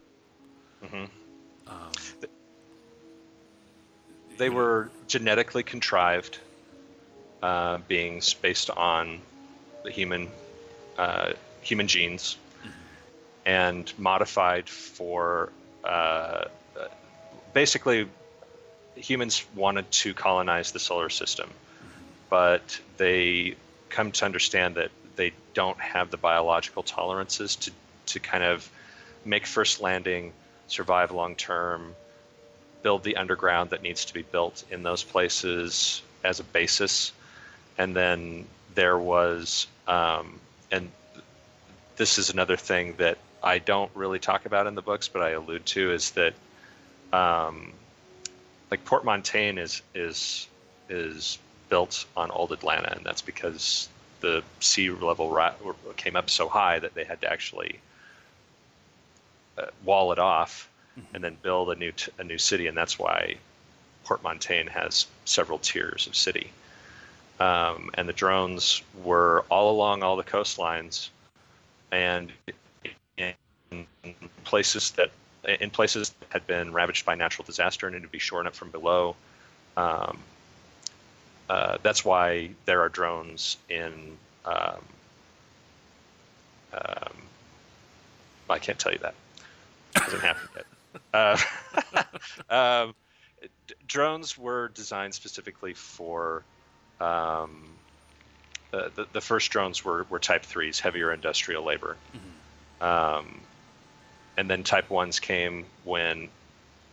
[0.85, 1.05] Mm-hmm.
[1.66, 1.90] Um,
[4.37, 6.38] they were genetically contrived
[7.42, 9.21] uh, beings based on
[9.85, 10.29] the human
[10.99, 12.71] uh, human genes mm-hmm.
[13.47, 15.51] and modified for
[15.85, 16.45] uh,
[17.53, 18.09] basically
[18.95, 21.88] humans wanted to colonize the solar system mm-hmm.
[22.31, 23.57] but they
[23.88, 24.90] come to understand that
[25.55, 27.71] don't have the biological tolerances to,
[28.07, 28.69] to kind of
[29.25, 30.33] make first landing
[30.69, 31.95] survive long term,
[32.83, 37.12] build the underground that needs to be built in those places as a basis.
[37.79, 40.91] And then there was, um, and
[41.97, 45.31] this is another thing that I don't really talk about in the books, but I
[45.31, 46.35] allude to is that,
[47.12, 47.73] um,
[48.71, 50.49] like Port Montaigne is is
[50.88, 51.38] is
[51.69, 53.88] built on old Atlanta, and that's because
[54.23, 55.37] the sea level
[55.97, 57.79] came up so high that they had to actually
[59.59, 61.15] uh, wall it off mm-hmm.
[61.15, 63.37] and then build a new t- a new city, and that's why
[64.05, 66.51] Port Montaigne has several tiers of city.
[67.41, 71.11] Um, and the drones were all along all the coastlines,
[71.91, 72.33] and
[73.19, 73.35] in
[74.45, 75.11] places that
[75.61, 78.71] in places that had been ravaged by natural disaster and to be shored up from
[78.71, 79.17] below.
[79.77, 80.19] Um,
[81.53, 84.17] uh, that's why there are drones in.
[84.47, 84.83] Um,
[86.73, 87.12] um,
[88.49, 89.15] I can't tell you that
[89.95, 90.67] hasn't happened yet.
[91.15, 91.38] Uh,
[92.51, 92.95] um,
[93.67, 96.43] d- drones were designed specifically for
[97.01, 97.65] um,
[98.75, 102.85] uh, the, the first drones were, were type 3s heavier industrial labor mm-hmm.
[102.85, 103.41] um,
[104.37, 106.29] and then type 1s came when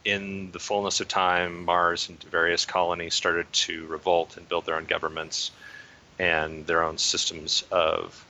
[0.05, 4.75] in the fullness of time mars and various colonies started to revolt and build their
[4.75, 5.51] own governments
[6.17, 8.25] and their own systems of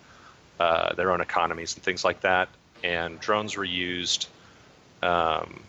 [0.59, 2.49] uh, their own economies and things like that
[2.83, 4.27] and drones were used
[5.01, 5.61] um,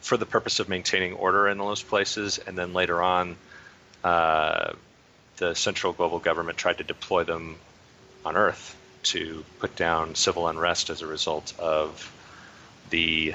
[0.00, 2.38] for the purpose of maintaining order in those places.
[2.38, 3.36] And then later on,
[4.02, 4.72] uh,
[5.36, 7.56] the central global government tried to deploy them
[8.24, 12.12] on Earth to put down civil unrest as a result of
[12.90, 13.34] the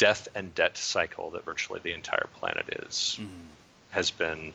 [0.00, 3.28] death and debt cycle that virtually the entire planet is mm-hmm.
[3.90, 4.52] has been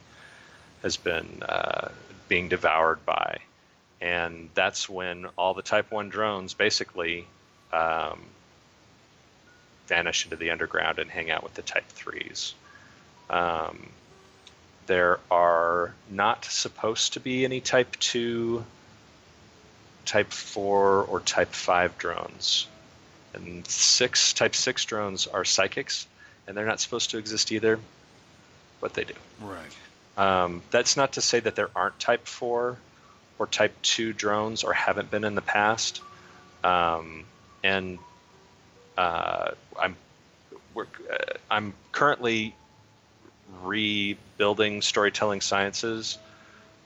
[0.81, 1.89] has been uh,
[2.27, 3.37] being devoured by,
[4.01, 7.27] and that's when all the Type One drones basically
[7.71, 8.19] um,
[9.87, 12.53] vanish into the underground and hang out with the Type 3s.
[13.29, 13.89] Um,
[14.87, 18.63] there are not supposed to be any Type 2,
[20.05, 22.67] Type 4, or Type 5 drones.
[23.35, 26.07] And six Type 6 drones are psychics,
[26.47, 27.79] and they're not supposed to exist either,
[28.79, 29.13] but they do.
[29.41, 29.71] Right.
[30.17, 32.77] Um, that's not to say that there aren't Type 4
[33.37, 36.01] or Type 2 drones or haven't been in the past.
[36.63, 37.25] Um,
[37.63, 37.99] and
[38.97, 39.95] uh, I'm
[40.77, 40.83] uh,
[41.49, 42.55] I'm currently
[43.63, 46.17] rebuilding storytelling sciences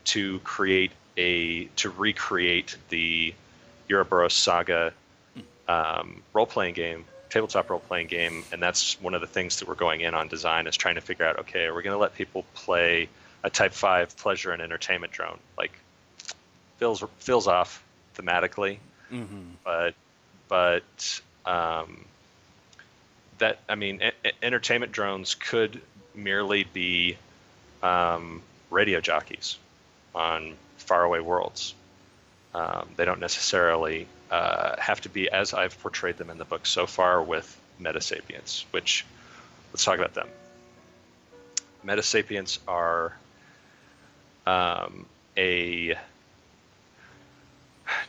[0.05, 3.33] to create a to recreate the
[3.89, 4.93] Uroboros Saga
[5.69, 9.67] um, role playing game tabletop role playing game, and that's one of the things that
[9.67, 11.39] we're going in on design is trying to figure out.
[11.39, 13.07] Okay, are we going to let people play
[13.43, 15.37] a Type Five pleasure and entertainment drone?
[15.57, 15.71] Like
[16.77, 17.83] feels feels off
[18.17, 18.79] thematically,
[19.11, 19.41] Mm-hmm.
[19.63, 19.93] but
[20.47, 22.03] but um,
[23.37, 25.81] that I mean, e- entertainment drones could
[26.15, 27.17] merely be
[27.83, 29.57] um, radio jockeys
[30.15, 31.75] on faraway worlds.
[32.55, 36.65] Um, they don't necessarily uh, have to be as I've portrayed them in the book
[36.65, 38.65] so far with metasapiens.
[38.71, 39.05] Which
[39.71, 40.27] let's talk about them.
[41.85, 43.15] Metasapiens are
[44.45, 45.05] um,
[45.37, 45.97] a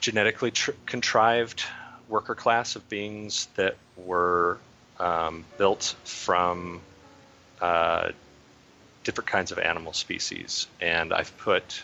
[0.00, 1.64] genetically tr- contrived
[2.08, 4.58] worker class of beings that were
[4.98, 6.80] um, built from
[7.60, 8.10] uh,
[9.04, 10.66] different kinds of animal species.
[10.80, 11.82] And I've put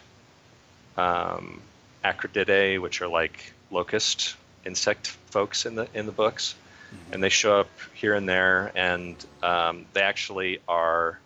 [0.96, 1.60] um,
[2.04, 6.54] Acrididae, which are like locust insect folks in the in the books,
[7.12, 11.18] and they show up here and there, and um, they actually are.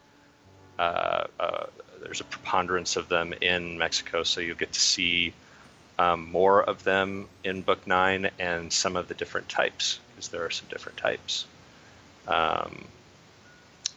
[0.79, 1.67] Uh, uh,
[2.03, 5.35] there's a preponderance of them in Mexico, so you'll get to see
[5.99, 10.45] um, more of them in book nine and some of the different types because there
[10.45, 11.45] are some different types.
[12.27, 12.87] Um,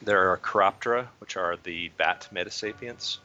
[0.01, 3.19] there are Chiroptera, which are the bat metasapiens,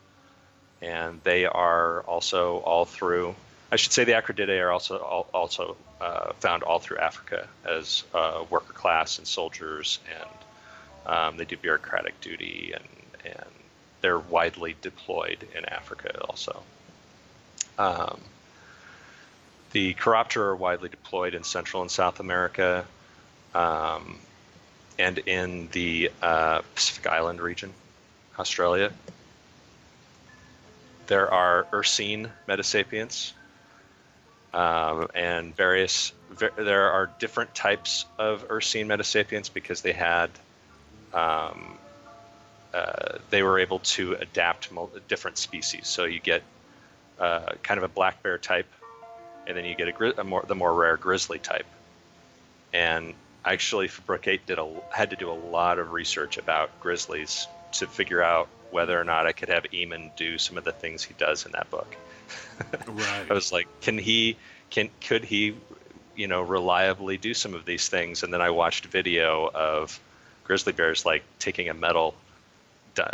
[0.81, 3.35] and they are also all through.
[3.71, 4.97] I should say the Acrididae are also
[5.35, 11.45] also uh, found all through Africa as uh, worker class and soldiers, and um, they
[11.45, 12.85] do bureaucratic duty, and
[13.25, 13.51] and
[14.01, 16.63] they're widely deployed in Africa also.
[17.79, 18.21] Um,
[19.73, 22.87] the Chiroptera are widely deployed in Central and South America
[23.55, 24.19] um,
[24.99, 27.75] and in the uh, Pacific Island region,
[28.39, 28.93] Australia.
[31.07, 33.33] There are Ursine metasapiens
[34.55, 40.31] um, and various, ver- there are different types of Ursine metasapiens because they had,
[41.13, 41.79] um,
[42.75, 45.87] uh, they were able to adapt mul- different species.
[45.87, 46.43] So you get
[47.19, 48.71] uh, kind of a black bear type
[49.49, 51.67] and then you get a, gri- a more the more rare grizzly type.
[52.73, 56.79] And actually, for Brook Eight, did a had to do a lot of research about
[56.81, 60.73] grizzlies to figure out whether or not I could have Eamon do some of the
[60.73, 61.97] things he does in that book.
[62.87, 63.31] Right.
[63.31, 64.37] I was like, can he
[64.71, 65.55] can could he,
[66.17, 68.23] you know, reliably do some of these things?
[68.23, 69.99] And then I watched video of
[70.45, 72.15] grizzly bears like taking a metal,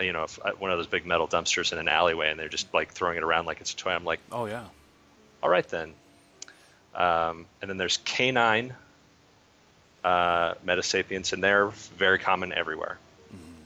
[0.01, 0.27] you know,
[0.59, 3.23] one of those big metal dumpsters in an alleyway, and they're just like throwing it
[3.23, 3.91] around like it's a toy.
[3.91, 4.65] I'm like, oh yeah.
[5.43, 5.93] all right then.
[6.95, 8.75] Um, and then there's canine
[10.05, 12.99] uh, metasapiens, and they're very common everywhere.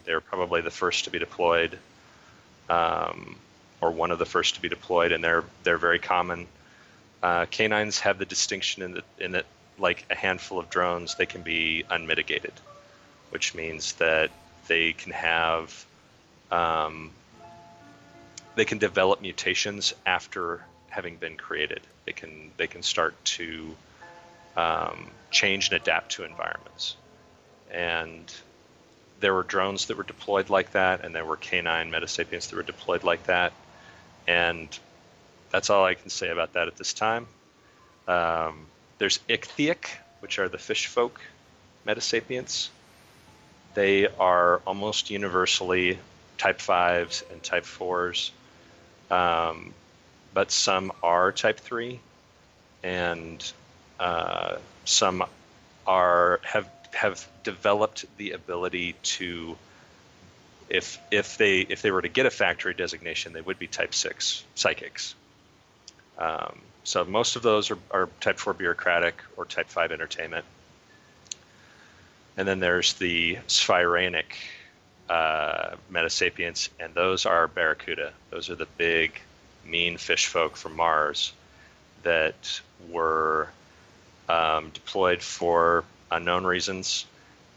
[0.08, 1.78] They're probably the first to be deployed,
[2.70, 3.36] um,
[3.82, 6.46] or one of the first to be deployed, and they're they're very common.
[7.22, 9.44] Uh, canines have the distinction in that in that
[9.78, 12.54] like a handful of drones, they can be unmitigated,
[13.28, 14.30] which means that
[14.66, 15.84] they can have
[16.50, 17.10] um,
[18.54, 21.82] they can develop mutations after having been created.
[22.06, 23.76] They can they can start to
[24.56, 26.96] um, change and adapt to environments.
[27.70, 28.32] And
[29.20, 32.62] there were drones that were deployed like that, and there were canine metasapiens that were
[32.62, 33.52] deployed like that.
[34.26, 34.68] And
[35.50, 37.26] that's all I can say about that at this time.
[38.06, 38.66] Um,
[38.98, 39.86] there's ichthyec,
[40.20, 41.20] which are the fish folk
[41.86, 42.68] metasapiens.
[43.74, 45.98] They are almost universally
[46.36, 48.30] type 5s and type 4s,
[49.10, 49.72] um,
[50.34, 51.98] but some are type 3,
[52.82, 53.52] and
[53.98, 55.24] uh, some
[55.86, 59.56] are have have developed the ability to
[60.68, 63.94] if if they if they were to get a factory designation they would be type
[63.94, 65.14] 6 psychics.
[66.18, 70.44] Um, so most of those are, are type 4 bureaucratic or type 5 entertainment.
[72.36, 74.36] And then there's the spiranic
[75.08, 78.12] uh, metasapiens and those are barracuda.
[78.30, 79.20] Those are the big
[79.64, 81.32] mean fish folk from mars
[82.02, 83.48] that were
[84.28, 87.06] um, deployed for unknown reasons,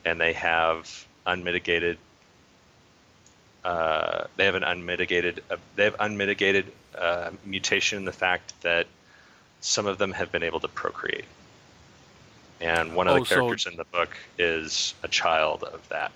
[0.05, 1.97] and they have unmitigated.
[3.63, 5.43] Uh, they have an unmitigated.
[5.49, 8.87] Uh, they have unmitigated uh, mutation in the fact that
[9.61, 11.25] some of them have been able to procreate,
[12.59, 16.11] and one of Oh, the so- characters in the book is a child of that.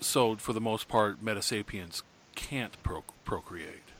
[0.00, 2.02] So for the most part, metasapiens
[2.34, 3.91] can't pro- procreate.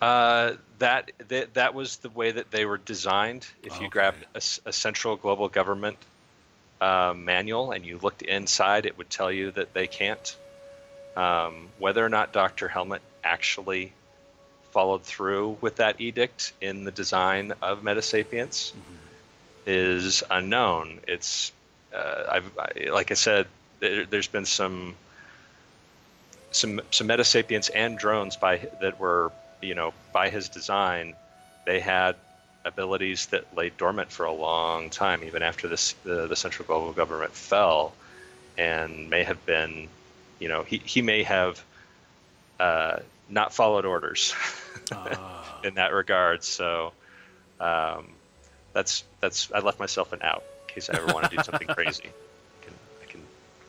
[0.00, 3.46] Uh, that, that that was the way that they were designed.
[3.62, 5.98] If you grabbed a, central global government
[6.80, 10.36] uh, manual and you looked inside, it would tell you that they can't.
[11.16, 12.68] Um, whether or not Dr.
[12.68, 13.92] Helmet actually
[14.70, 18.72] followed through with that edict in the design of Metasapiens
[19.66, 21.00] is unknown.
[21.08, 21.52] It's
[21.92, 23.46] uh, I've I, like I said,
[23.80, 24.94] there, there's been some
[26.50, 31.14] some some metasapiens and drones by that were you know by his design.
[31.64, 32.16] They had
[32.64, 36.92] abilities that lay dormant for a long time, even after this the, the central global
[36.92, 37.92] government fell,
[38.56, 39.88] and may have been,
[40.38, 41.62] you know, he he may have
[42.60, 42.98] uh,
[43.28, 44.34] not followed orders
[44.92, 45.06] Ah.
[45.64, 46.42] in that regard.
[46.44, 46.92] So
[47.60, 48.08] um,
[48.72, 51.68] that's that's I left myself an out in case I ever want to do something
[51.74, 52.10] crazy.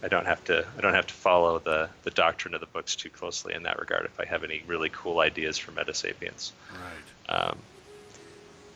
[0.01, 2.11] I can, I can I don't have to I don't have to follow the the
[2.11, 4.05] doctrine of the books too closely in that regard.
[4.05, 6.51] If I have any really cool ideas for Metasapiens.
[6.71, 7.35] right.
[7.35, 7.57] Um,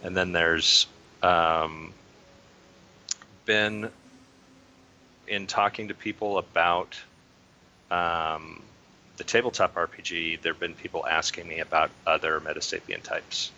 [0.04, 0.88] and then there's
[1.22, 1.94] um,
[3.46, 3.90] been
[5.28, 7.00] in talking to people about
[7.90, 8.62] um,
[9.18, 10.42] the tabletop RPG.
[10.42, 13.52] There have been people asking me about other Metasapien types,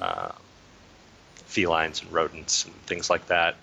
[0.00, 0.32] uh,
[1.46, 3.56] felines and rodents and things like that.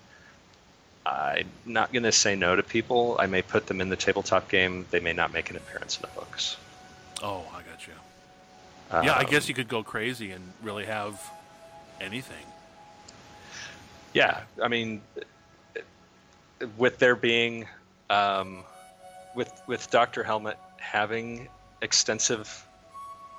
[1.06, 3.16] I'm not going to say no to people.
[3.18, 4.86] I may put them in the tabletop game.
[4.90, 6.56] They may not make an appearance in the books.
[7.22, 7.92] Oh, I got you.
[8.90, 11.20] yeah, I Um, guess you could go crazy and really have
[12.00, 12.46] anything.
[14.12, 15.00] Yeah, I mean,
[16.76, 17.66] with there being,
[18.08, 18.64] um,
[19.34, 21.48] with with Doctor Helmet having
[21.80, 22.66] extensive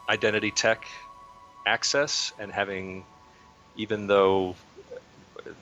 [0.10, 0.86] identity tech
[1.68, 3.04] access and having,
[3.76, 4.56] even though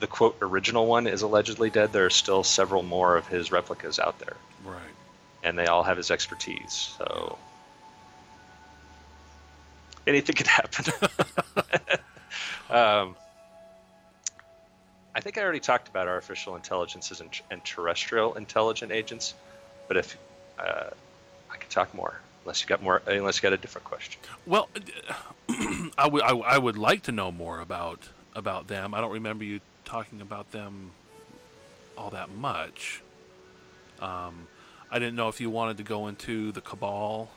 [0.00, 3.98] the quote original one is allegedly dead, there are still several more of his replicas
[3.98, 4.80] out there, Right.
[5.42, 6.94] and they all have his expertise.
[6.98, 7.38] So
[10.06, 10.92] anything could happen.
[12.70, 13.16] um,
[15.14, 19.34] I think I already talked about artificial intelligences and, and terrestrial intelligent agents,
[19.88, 20.16] but if
[20.58, 20.90] uh,
[21.50, 24.20] I could talk more, unless you got more, unless you got a different question.
[24.46, 24.68] Well,
[25.98, 28.00] I would I, I would like to know more about
[28.34, 28.94] about them.
[28.94, 29.60] I don't remember you
[29.90, 30.92] talking about them
[31.98, 33.02] all that much.
[34.00, 34.46] Um,
[34.88, 37.28] I didn't know if you wanted to go into the cabal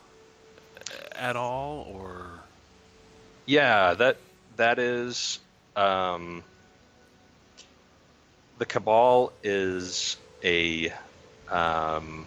[1.12, 2.28] at all, or
[3.46, 4.18] Yeah, that
[4.56, 5.40] that is
[5.74, 6.44] um,
[8.58, 10.92] the cabal is a
[11.50, 12.24] um,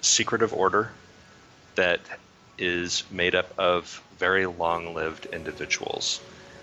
[0.00, 0.90] secretive order
[1.74, 2.00] that
[2.56, 6.20] is made up of very long-lived individuals,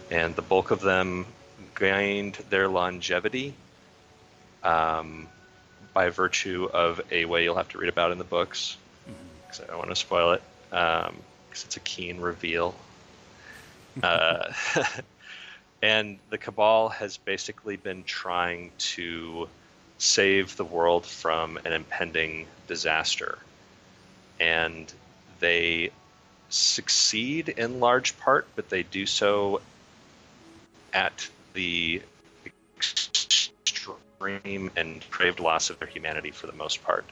[0.09, 1.27] and the bulk of them
[1.75, 3.53] gained their longevity
[4.63, 5.27] um,
[5.93, 8.77] by virtue of a way you'll have to read about in the books,
[9.43, 12.75] because I don't want to spoil it, because it's a keen reveal.
[14.03, 14.51] uh,
[15.81, 19.49] and the Cabal has basically been trying to
[19.97, 23.37] save the world from an impending disaster.
[24.39, 24.91] And
[25.39, 25.91] they
[26.49, 29.61] succeed in large part, but they do so
[30.93, 32.01] at the
[32.77, 37.05] extreme and craved loss of their humanity for the most part.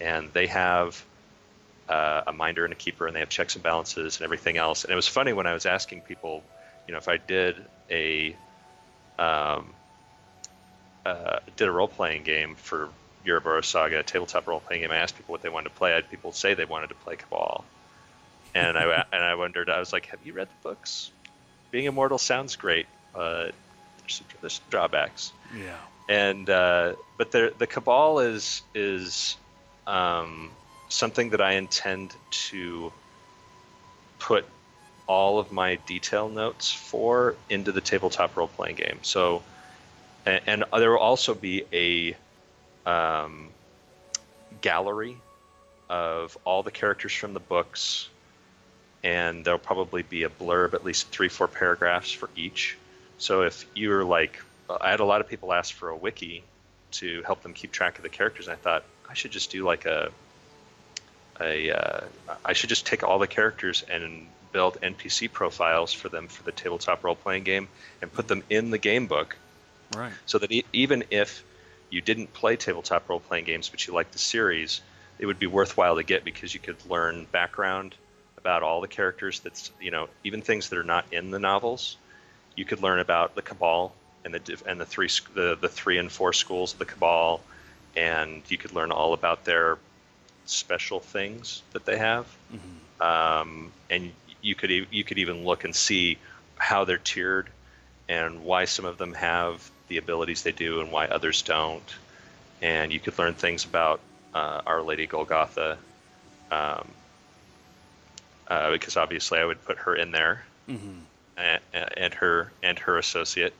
[0.00, 1.02] And they have
[1.88, 4.84] uh, a minder and a keeper, and they have checks and balances and everything else.
[4.84, 6.42] And it was funny when I was asking people,
[6.86, 7.56] you know, if I did
[7.90, 8.36] a
[9.18, 9.72] um,
[11.04, 12.88] uh, did a role playing game for
[13.24, 14.90] Uroboros Saga, tabletop role playing game.
[14.90, 15.92] I asked people what they wanted to play.
[15.92, 17.64] I had people say they wanted to play Cabal,
[18.54, 19.70] and I and I wondered.
[19.70, 21.10] I was like, "Have you read the books?
[21.70, 22.86] Being immortal sounds great.
[23.14, 23.48] Uh,
[24.40, 25.76] there's, drawbacks." yeah,
[26.08, 29.36] and uh, but the the cabal is is
[29.86, 30.50] um,
[30.88, 32.92] something that I intend to
[34.18, 34.44] put
[35.06, 38.98] all of my detail notes for into the tabletop role playing game.
[39.02, 39.42] So,
[40.26, 42.16] and, and there will also be a
[42.88, 43.48] um,
[44.60, 45.16] gallery
[45.88, 48.08] of all the characters from the books,
[49.02, 52.76] and there'll probably be a blurb, at least three, four paragraphs for each.
[53.18, 54.40] So if you're like,
[54.80, 56.44] I had a lot of people ask for a wiki
[56.92, 59.64] to help them keep track of the characters, and I thought I should just do
[59.64, 60.10] like a
[61.40, 62.00] a uh,
[62.44, 66.52] I should just take all the characters and build NPC profiles for them for the
[66.52, 67.68] tabletop role playing game
[68.00, 69.36] and put them in the game book
[69.96, 70.12] right.
[70.26, 71.44] so that e- even if
[71.90, 74.80] you didn't play tabletop role playing games but you liked the series,
[75.18, 77.94] it would be worthwhile to get because you could learn background
[78.36, 81.96] about all the characters that's you know even things that are not in the novels.
[82.58, 83.94] You could learn about the Cabal
[84.24, 87.40] and the and the three the the three and four schools of the Cabal,
[87.96, 89.78] and you could learn all about their
[90.44, 92.26] special things that they have.
[93.00, 94.10] Um, and
[94.42, 96.18] you could you could even look and see
[96.56, 97.48] how they're tiered
[98.08, 101.94] and why some of them have the abilities they do and why others don't.
[102.60, 104.00] And you could learn things about
[104.34, 105.78] uh, Our Lady Golgotha,
[106.50, 106.88] um,
[108.48, 111.06] uh, because obviously I would put her in there, hmm
[111.38, 111.60] and,
[111.96, 113.54] and her and her associate.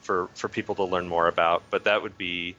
[0.00, 1.62] for for people to learn more about.
[1.70, 2.56] But that would be,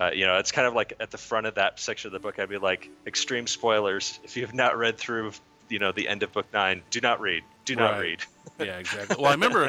[0.00, 2.18] uh, you know, it's kind of like at the front of that section of the
[2.18, 2.38] book.
[2.38, 4.18] I'd be like, extreme spoilers.
[4.24, 5.32] If you have not read through,
[5.68, 7.42] you know, the end of book nine, do not read.
[7.66, 8.00] Do not Right.
[8.00, 8.20] read.
[8.66, 9.16] yeah, exactly.
[9.18, 9.64] Well, I remember,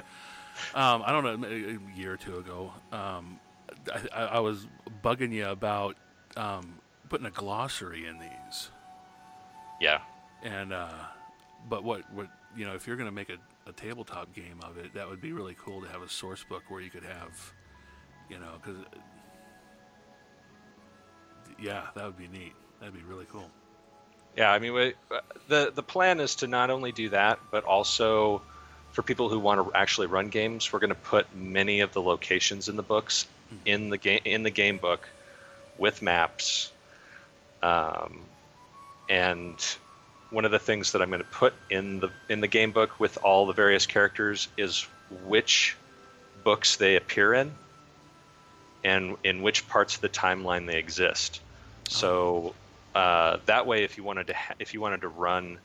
[0.73, 3.39] um, I don't know, a year or two ago, um,
[3.93, 4.65] I, I I was
[5.03, 5.97] bugging you about
[6.37, 8.69] um, putting a glossary in these,
[9.81, 9.99] Yeah.
[10.41, 10.87] and uh,
[11.69, 13.37] but what what you know, if you're going to make a,
[13.69, 16.63] a tabletop game of it, that would be really cool to have a source book
[16.69, 17.53] where you could have,
[18.29, 18.77] you know, because
[21.59, 22.53] yeah, that would be neat.
[22.79, 23.49] That'd be really cool.
[24.37, 27.63] Yeah, I mean, we, uh, the the plan is to not only do that, but
[27.63, 28.41] also
[28.91, 32.01] for people who want to actually run games, we're going to put many of the
[32.01, 33.27] locations in the books
[33.65, 35.07] in the game in the game book
[35.77, 36.71] with maps.
[37.61, 38.19] Um,
[39.09, 39.55] and
[40.33, 42.99] one of the things that I'm going to put in the in the game book
[42.99, 44.85] with all the various characters is
[45.27, 45.77] which
[46.43, 47.51] books they appear in,
[48.83, 51.39] and in which parts of the timeline they exist.
[51.87, 52.55] So
[52.95, 55.59] uh, that way, if you wanted to ha- if you wanted to run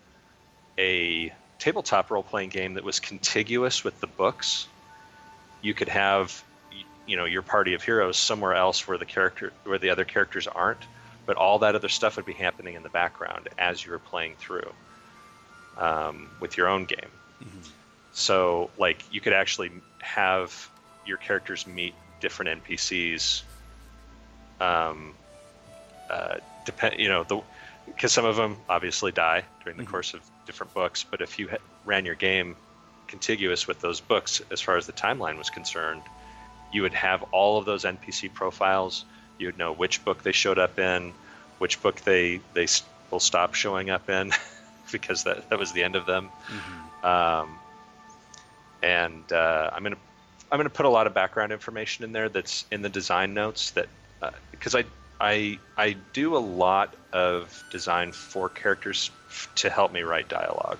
[0.78, 4.66] a tabletop role playing game that was contiguous with the books,
[5.62, 6.44] you could have
[7.06, 10.46] you know your party of heroes somewhere else where the character where the other characters
[10.46, 10.84] aren't,
[11.28, 14.34] but all that other stuff would be happening in the background as you were playing
[14.38, 14.72] through
[15.76, 17.10] um, with your own game.
[18.12, 19.70] So like you could actually
[20.00, 20.70] have
[21.04, 23.42] your characters meet different NPCs.
[24.58, 25.12] Um,
[26.08, 27.42] uh, depend, you know, the
[27.84, 31.04] because some of them obviously die during the course of different books.
[31.04, 32.56] But if you ha- ran your game
[33.06, 36.02] contiguous with those books, as far as the timeline was concerned,
[36.72, 39.04] you would have all of those NPC profiles.
[39.38, 41.12] You would know which book they showed up in,
[41.58, 42.66] which book they they
[43.10, 44.32] will stop showing up in,
[44.92, 46.30] because that that was the end of them.
[47.02, 47.58] Um,
[48.82, 49.96] and uh, I'm gonna
[50.50, 53.70] I'm gonna put a lot of background information in there that's in the design notes
[53.72, 53.88] that
[54.22, 54.84] uh, because I
[55.20, 60.78] I I do a lot of design for characters f- to help me write dialogue.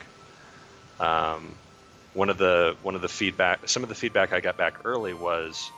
[1.01, 1.55] Um,
[2.15, 5.15] one of the one of the feedback some of the feedback I got back early
[5.15, 5.71] was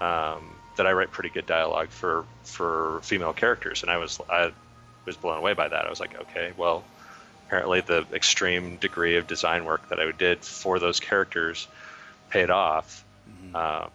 [0.00, 4.52] um, that I write pretty good dialogue for for female characters, and I was I
[5.04, 5.86] was blown away by that.
[5.86, 6.84] I was like, okay, well,
[7.46, 11.68] apparently the extreme degree of design work that I did for those characters
[12.30, 13.04] paid off.
[13.54, 13.90] Um,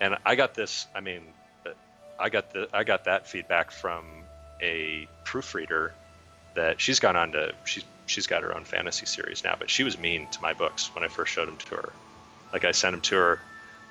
[0.00, 0.86] and I got this.
[0.94, 1.22] I mean,
[1.66, 1.70] uh,
[2.18, 4.04] I got the I got that feedback from
[4.62, 5.92] a proofreader
[6.54, 9.82] that she's gone on to she's she's got her own fantasy series now, but she
[9.82, 11.92] was mean to my books when I first showed them to her.
[12.52, 13.38] Like I sent them to her,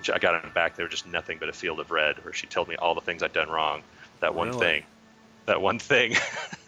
[0.10, 0.76] I got them back.
[0.76, 3.02] They were just nothing but a field of red, where she told me all the
[3.02, 3.84] things I'd done wrong.
[4.20, 4.60] That one Really?
[4.60, 4.84] thing,
[5.46, 6.16] that one thing,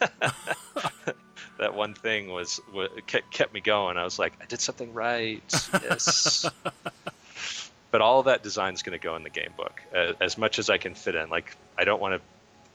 [1.58, 3.96] that one thing was, wa kept, kept me going.
[3.96, 5.42] I was like, I did something right.
[5.82, 6.44] Yes.
[7.90, 10.36] but all of that design is going to go in the game book uh, as
[10.36, 11.30] much as I can fit in.
[11.30, 12.20] Like I don't want to,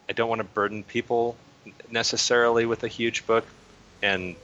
[0.09, 1.36] I don't want to burden people
[1.91, 3.45] necessarily with a huge book,
[4.01, 4.36] and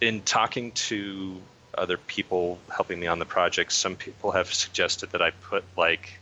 [0.00, 1.40] in talking to
[1.76, 6.18] other people helping me on the project, some people have suggested that I put like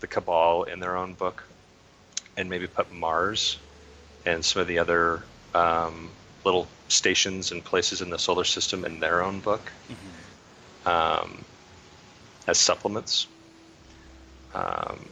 [0.00, 1.44] the Cabal in their own book,
[2.36, 3.58] and maybe put Mars
[4.26, 5.22] and some of the other
[5.54, 6.10] um,
[6.44, 9.72] little stations and places in the solar system in their own book
[10.86, 11.44] um,
[12.46, 13.26] as supplements.
[14.54, 15.08] Um,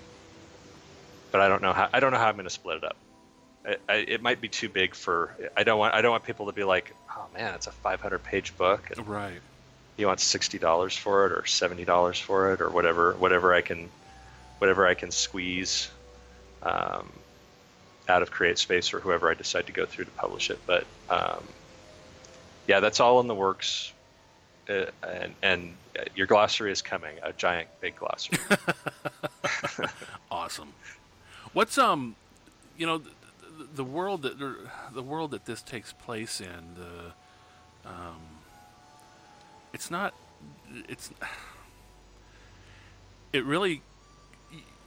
[1.31, 2.97] but I don't know how I don't know how I'm going to split it up.
[3.67, 5.37] I, I, it might be too big for.
[5.57, 8.23] I don't want I don't want people to be like, oh man, it's a 500
[8.23, 8.91] page book.
[8.97, 9.41] And Right.
[9.97, 13.61] he wants sixty dollars for it or seventy dollars for it or whatever whatever I
[13.61, 13.89] can
[14.59, 15.91] whatever I can squeeze
[16.63, 17.11] um,
[18.09, 20.59] out of CreateSpace or whoever I decide to go through to publish it.
[20.67, 21.43] But um,
[22.67, 23.93] yeah, that's all in the works.
[24.69, 25.75] Uh, and and
[26.17, 28.39] your glossary is coming, a giant big glossary.
[30.31, 30.73] Awesome.
[31.53, 32.17] What's um,
[32.79, 33.03] you know,
[33.75, 34.39] the, world that
[34.93, 38.21] the world that this takes place in the um,
[39.73, 40.15] it's not
[40.89, 41.11] it's
[43.33, 43.83] it really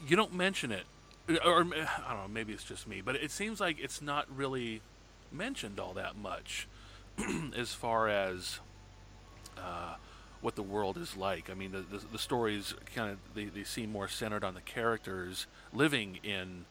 [0.08, 0.86] you don't mention it
[1.44, 4.82] or I don't know maybe it's just me but it seems like it's not really
[5.32, 6.68] mentioned all that much
[7.56, 8.60] as far as
[9.58, 9.96] uh,
[10.42, 11.50] what the world is like.
[11.50, 14.62] I mean, the the, the stories kind of they, they seem more centered on the
[14.62, 16.66] characters living in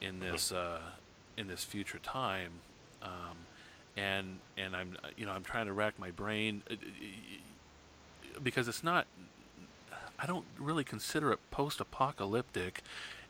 [0.00, 0.80] in this uh,
[1.36, 2.52] in this future time,
[3.02, 3.36] um,
[3.96, 6.74] and and I'm you know I'm trying to rack my brain uh,
[8.42, 9.06] because it's not.
[10.22, 12.82] I don't really consider it post-apocalyptic.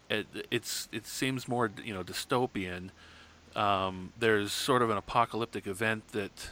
[0.08, 2.90] It, it's it seems more you know dystopian.
[3.54, 6.50] Um, there's sort of an apocalyptic event that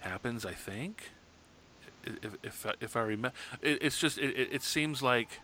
[0.00, 1.10] happens, I think.
[2.04, 5.40] if if, if I remember, it, it's just it, it seems like,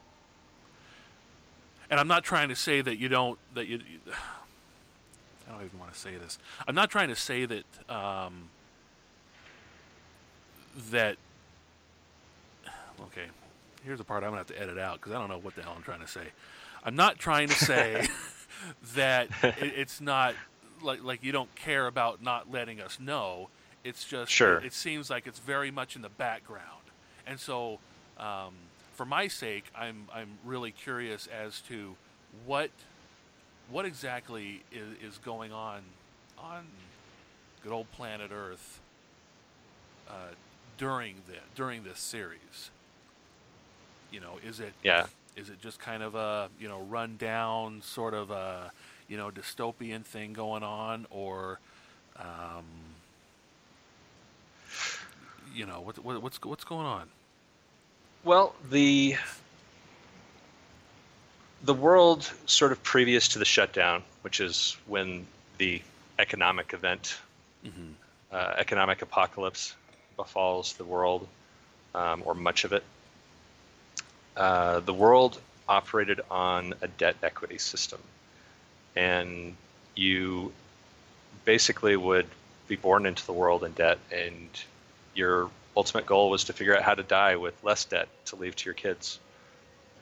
[1.91, 3.81] and I'm not trying to say that you don't that you.
[5.49, 6.39] I don't even want to say this.
[6.67, 8.49] I'm not trying to say that um,
[10.91, 11.17] that.
[13.01, 13.27] Okay,
[13.85, 15.63] here's the part I'm gonna have to edit out because I don't know what the
[15.63, 16.29] hell I'm trying to say.
[16.85, 18.07] I'm not trying to say
[18.95, 20.35] that it, it's not
[20.83, 23.49] like like you don't care about not letting us know.
[23.85, 24.59] It's just Sure.
[24.59, 26.83] it, it seems like it's very much in the background,
[27.27, 27.79] and so
[28.19, 28.55] um,
[28.95, 31.95] for my sake, I'm I'm really curious as to
[32.47, 32.71] what
[33.71, 35.83] what exactly is, is going on
[36.39, 36.67] on
[37.63, 38.81] good old planet Earth
[40.09, 40.35] uh,
[40.79, 42.71] during the during this series.
[44.11, 45.07] You know, is it Yeah.
[45.37, 48.73] is it just kind of a you know run down sort of a
[49.09, 51.61] you know dystopian thing going on, or
[52.19, 52.65] um,
[55.55, 57.09] you know what, what what's what's going on?
[58.25, 59.17] Well, the
[61.63, 65.27] the world sort of previous to the shutdown, which is when
[65.59, 65.83] the
[66.19, 67.17] economic event,
[68.33, 69.75] uh, economic apocalypse
[70.17, 71.27] befalls the world,
[71.95, 72.85] um, or much of it.
[74.37, 78.01] Uh, the world operated on a debt equity system,
[78.95, 79.57] and
[79.95, 80.53] you
[81.45, 82.27] basically would
[82.69, 84.49] be born into the world in debt, and
[85.15, 88.55] your ultimate goal was to figure out how to die with less debt to leave
[88.57, 89.19] to your kids.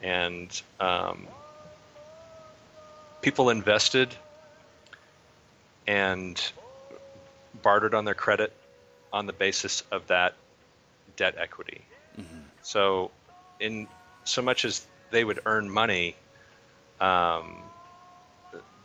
[0.02, 1.26] And um,
[3.24, 4.14] people invested
[5.86, 6.52] and
[7.62, 8.52] bartered on their credit
[9.14, 10.34] on the basis of that
[11.16, 11.80] debt equity.
[12.60, 13.10] So,
[13.58, 13.88] in
[14.24, 16.16] so much as they would earn money,
[17.00, 17.62] um,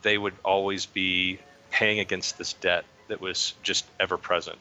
[0.00, 1.38] they would always be
[1.70, 4.58] paying against this debt that was just ever present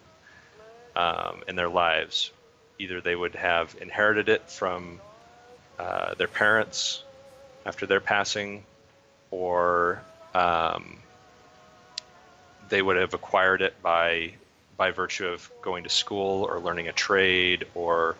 [0.97, 2.31] um, in their lives.
[2.79, 4.99] Either they would have inherited it from
[5.77, 7.01] uh, their parents
[7.65, 8.65] after their passing,
[9.31, 10.01] or
[10.35, 10.97] um,
[12.69, 14.31] they would have acquired it by
[14.77, 18.15] by virtue of going to school or learning a trade or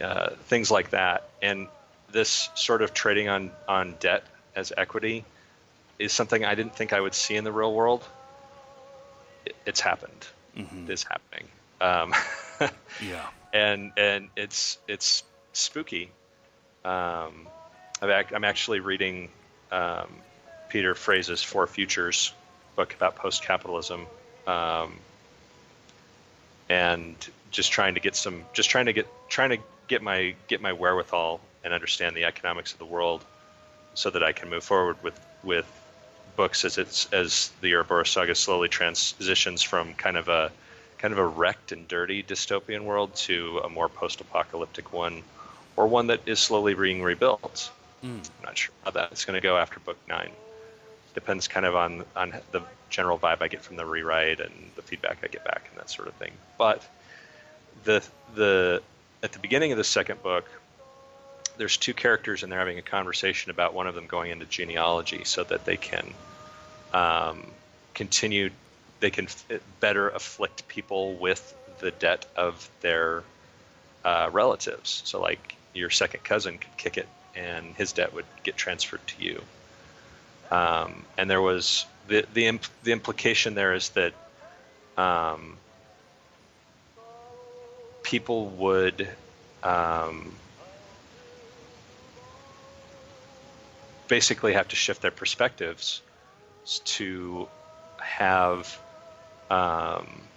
[0.00, 1.24] uh, things like that.
[1.42, 1.68] And
[2.10, 4.24] this sort of trading on on debt
[4.56, 5.24] as equity
[5.98, 8.04] is something I didn't think I would see in the real world.
[9.46, 10.26] It- It's happened.
[10.56, 10.88] Mhm.
[10.88, 11.48] It's happening.
[11.80, 12.14] Um,
[13.00, 13.26] Yeah.
[13.52, 16.10] and and it's it's spooky.
[16.84, 17.48] Um,
[18.00, 19.30] I'm, ac- I'm actually reading
[19.70, 20.08] um,
[20.72, 22.32] Peter Frase's Four Futures
[22.76, 24.06] book about post-capitalism,
[24.46, 24.94] um,
[26.70, 27.14] and
[27.50, 30.72] just trying to get some, just trying to get trying to get my get my
[30.72, 33.22] wherewithal and understand the economics of the world,
[33.92, 35.66] so that I can move forward with with
[36.36, 40.50] books as it's as the Uroboros saga slowly transitions from kind of a
[40.96, 45.22] kind of a wrecked and dirty dystopian world to a more post-apocalyptic one,
[45.76, 47.70] or one that is slowly being rebuilt.
[48.02, 48.16] Mm.
[48.16, 50.30] I'm not sure how that's going to go after book nine.
[51.14, 54.82] Depends kind of on on the general vibe I get from the rewrite and the
[54.82, 56.32] feedback I get back and that sort of thing.
[56.58, 56.86] But
[57.84, 58.02] the
[58.34, 58.82] the
[59.22, 60.48] at the beginning of the second book,
[61.58, 65.24] there's two characters and they're having a conversation about one of them going into genealogy
[65.24, 66.12] so that they can
[66.92, 67.46] um,
[67.94, 68.50] continue
[69.00, 69.26] they can
[69.80, 73.24] better afflict people with the debt of their
[74.04, 75.02] uh, relatives.
[75.04, 79.22] So, like your second cousin could kick it, and his debt would get transferred to
[79.22, 79.42] you.
[80.52, 84.12] Um, and there was the the imp- the implication there is that
[84.96, 85.56] um,
[88.02, 89.08] people would.
[89.62, 90.36] Um,
[94.12, 96.02] basically have to shift their perspectives
[96.84, 97.48] to
[97.98, 98.78] have
[99.48, 100.28] um,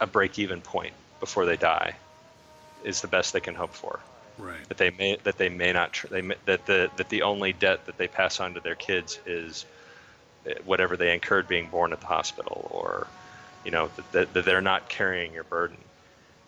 [0.00, 1.96] a break-even point before they die
[2.84, 3.98] is the best they can hope for.
[4.38, 4.68] Right.
[4.68, 7.52] That they may that they may not tr- they may, that the that the only
[7.52, 9.66] debt that they pass on to their kids is
[10.48, 13.08] uh, whatever they incurred being born at the hospital, or
[13.64, 15.76] you know that, that they're not carrying your burden,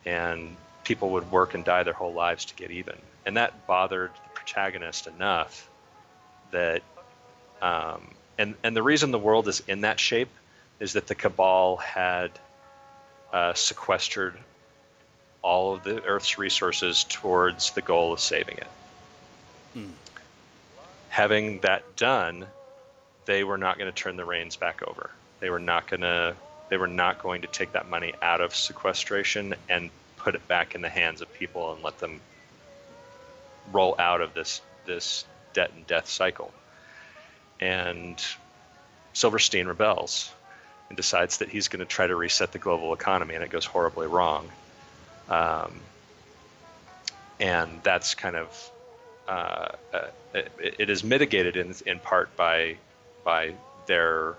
[0.07, 4.13] and people would work and die their whole lives to get even, and that bothered
[4.13, 5.69] the protagonist enough
[6.53, 6.83] that
[7.61, 10.31] um, and and the reason the world is in that shape
[10.79, 12.31] is that the cabal had
[13.33, 14.39] uh, sequestered
[15.43, 18.67] all of the Earth's resources towards the goal of saving it.
[19.75, 19.91] Hmm.
[21.09, 22.47] Having that done,
[23.25, 25.11] they were not going to turn the reins back over.
[25.41, 26.35] They were not going to.
[26.69, 30.77] They were not going to take that money out of sequestration and put it back
[30.77, 32.21] in the hands of people and let them
[33.73, 36.53] roll out of this this debt and death cycle.
[37.61, 38.23] And
[39.13, 40.33] Silverstein rebels,
[40.89, 43.65] and decides that he's going to try to reset the global economy, and it goes
[43.65, 44.51] horribly wrong.
[45.31, 45.81] Um,
[47.39, 48.71] and that's kind of
[49.29, 52.77] uh, uh, it, it is mitigated in in part by
[53.25, 53.55] by
[53.87, 54.35] their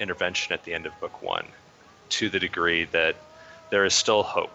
[0.00, 1.46] intervention at the end of book one,
[2.08, 3.14] to the degree that
[3.70, 4.52] there is still hope.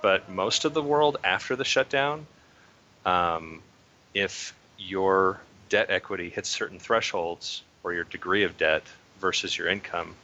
[0.00, 2.26] But most of the world after the shutdown,
[3.04, 3.60] um,
[4.14, 8.84] if your debt equity hits certain thresholds, or your degree of debt
[9.20, 10.14] versus your income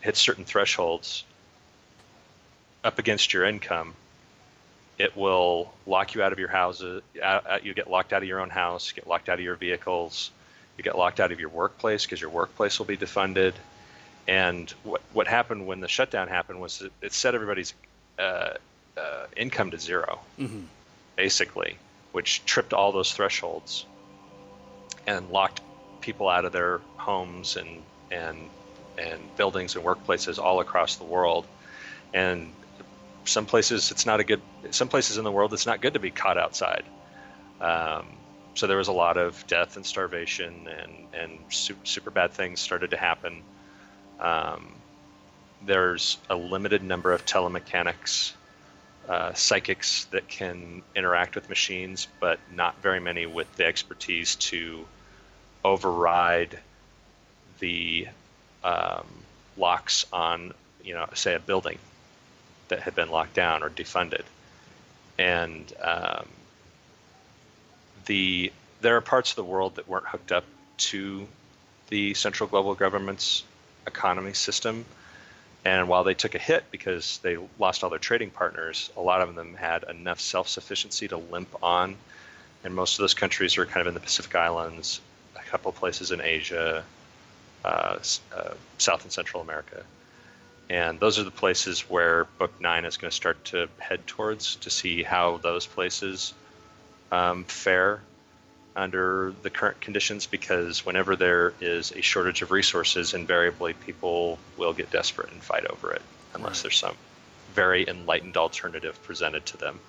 [0.00, 1.24] hits certain thresholds
[2.84, 3.94] up against your income,
[4.98, 7.02] it will lock you out of your houses.
[7.62, 10.30] You get locked out of your own house, you get locked out of your vehicles,
[10.76, 13.54] you get locked out of your workplace because your workplace will be defunded.
[14.26, 17.74] And what what happened when the shutdown happened was it, it set everybody's
[18.18, 18.54] uh,
[18.96, 20.60] uh, income to 0 mm-hmm.
[21.16, 21.76] basically,
[22.12, 23.84] which tripped all those thresholds
[25.06, 25.60] and locked
[26.00, 28.38] people out of their homes and and
[28.96, 31.46] and buildings and workplaces all across the world.
[32.14, 32.52] And
[33.24, 34.42] some places it's not a good.
[34.70, 36.84] Some places in the world it's not good to be caught outside.
[37.60, 38.06] Um,
[38.54, 42.60] so there was a lot of death and starvation and and super, super bad things
[42.60, 43.42] started to happen.
[44.20, 44.74] Um,
[45.62, 48.32] there's a limited number of telemechanics
[49.08, 54.86] uh, psychics that can interact with machines, but not very many with the expertise to
[55.64, 56.58] override
[57.58, 58.06] the
[58.62, 59.06] um,
[59.56, 60.52] locks on,
[60.82, 61.78] you know, say a building
[62.68, 64.22] that had been locked down or defunded.
[65.18, 66.26] And um,
[68.06, 70.44] the there are parts of the world that weren't hooked up
[70.76, 71.26] to
[71.88, 73.44] the central global government's
[73.86, 74.84] economy system.
[75.64, 79.22] And while they took a hit because they lost all their trading partners, a lot
[79.22, 81.96] of them had enough self sufficiency to limp on.
[82.64, 85.00] And most of those countries are kind of in the Pacific Islands,
[85.36, 86.84] a couple places in Asia,
[87.64, 87.98] uh,
[88.34, 89.84] uh, South and Central America.
[90.70, 94.56] And those are the places where Book Nine is going to start to head towards
[94.56, 96.32] to see how those places
[97.12, 98.00] um, fare
[98.74, 100.26] under the current conditions.
[100.26, 105.66] Because whenever there is a shortage of resources, invariably people will get desperate and fight
[105.66, 106.02] over it,
[106.34, 106.62] unless Right.
[106.62, 106.96] there's some
[107.54, 109.80] very enlightened alternative presented to them.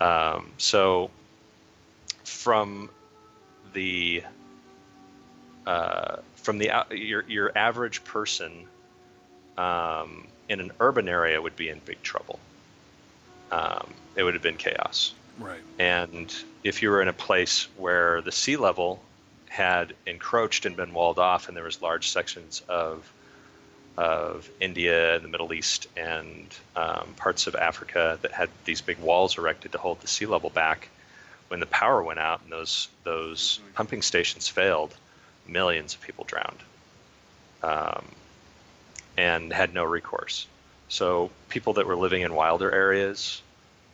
[0.00, 1.10] Um, so,
[2.24, 2.90] from
[3.72, 4.22] the
[5.66, 8.66] uh, from the your your average person
[9.58, 12.38] um, in an urban area would be in big trouble.
[13.50, 15.12] Um, it would have been chaos.
[15.38, 15.60] Right.
[15.78, 16.34] And
[16.64, 19.00] if you were in a place where the sea level
[19.48, 23.10] had encroached and been walled off, and there was large sections of
[23.96, 26.46] of India and the Middle East and
[26.76, 30.50] um, parts of Africa that had these big walls erected to hold the sea level
[30.50, 30.88] back,
[31.48, 34.94] when the power went out and those those pumping stations failed,
[35.48, 36.62] millions of people drowned,
[37.62, 38.04] um,
[39.18, 40.46] and had no recourse.
[40.88, 43.42] So people that were living in wilder areas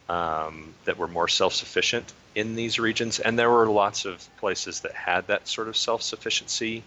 [0.09, 4.93] um, that were more self-sufficient in these regions, and there were lots of places that
[4.93, 6.83] had that sort of self-sufficiency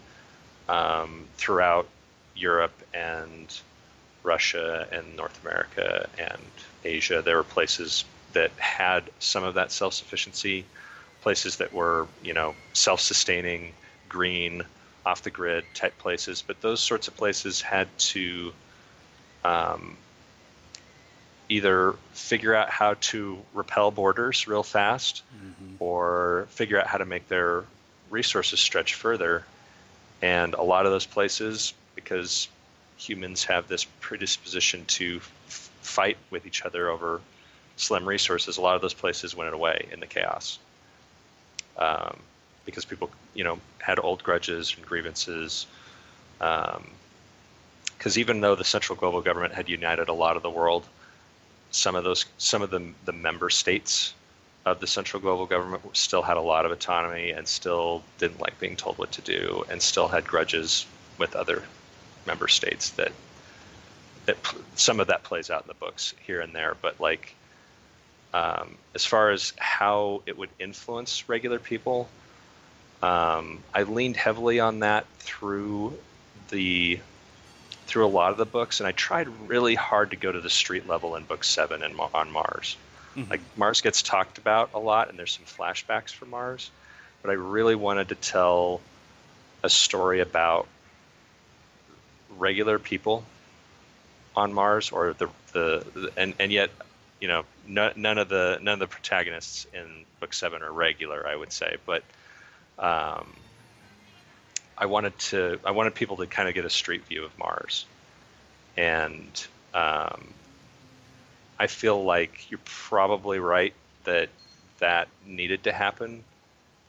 [0.68, 1.88] um, throughout
[2.36, 3.60] Europe and
[4.22, 6.40] Russia and North America and
[6.84, 7.20] Asia.
[7.20, 10.64] There were places that had some of that self-sufficiency,
[11.22, 13.72] places that were you know self-sustaining,
[14.08, 14.62] green,
[15.08, 16.44] off the grid type places.
[16.46, 18.52] But those sorts of places had to
[19.42, 19.96] um,
[21.48, 25.22] either figure out how to repel borders real fast
[25.78, 27.64] or figure out how to make their
[28.10, 29.44] resources stretch further.
[30.20, 32.48] And a lot of those places, because
[32.98, 37.22] humans have this predisposition to f- fight with each other over
[37.76, 40.58] slim resources, a lot of those places went away in the chaos.
[41.78, 42.18] Um,
[42.68, 45.66] because people, you know, had old grudges and grievances.
[46.38, 50.86] Because even though the central global government had united a lot of the world,
[51.70, 54.12] some of those, some of the the member states
[54.66, 58.60] of the central global government still had a lot of autonomy and still didn't like
[58.60, 60.84] being told what to do, and still had grudges
[61.16, 61.62] with other
[62.26, 63.12] member states that
[64.26, 64.36] that
[64.74, 67.34] some of that plays out in the books here and there, but like
[68.34, 72.10] um, as far as how it would influence regular people,
[73.02, 75.98] um, I leaned heavily on that through
[76.50, 77.00] the
[77.86, 80.50] through a lot of the books, and I tried really hard to go to the
[80.50, 82.76] street level in book seven and on Mars.
[83.30, 86.70] Like Mars gets talked about a lot, and there's some flashbacks for Mars,
[87.22, 88.80] but I really wanted to tell
[89.62, 90.68] a story about
[92.36, 93.24] regular people
[94.36, 96.70] on Mars, or the the, the and and yet,
[97.20, 101.26] you know, no, none of the none of the protagonists in book seven are regular,
[101.26, 102.04] I would say, but
[102.78, 103.26] um,
[104.76, 107.84] I wanted to I wanted people to kind of get a street view of Mars,
[108.76, 110.28] and um,
[111.58, 113.74] I feel like you're probably right
[114.04, 114.28] that
[114.78, 116.22] that needed to happen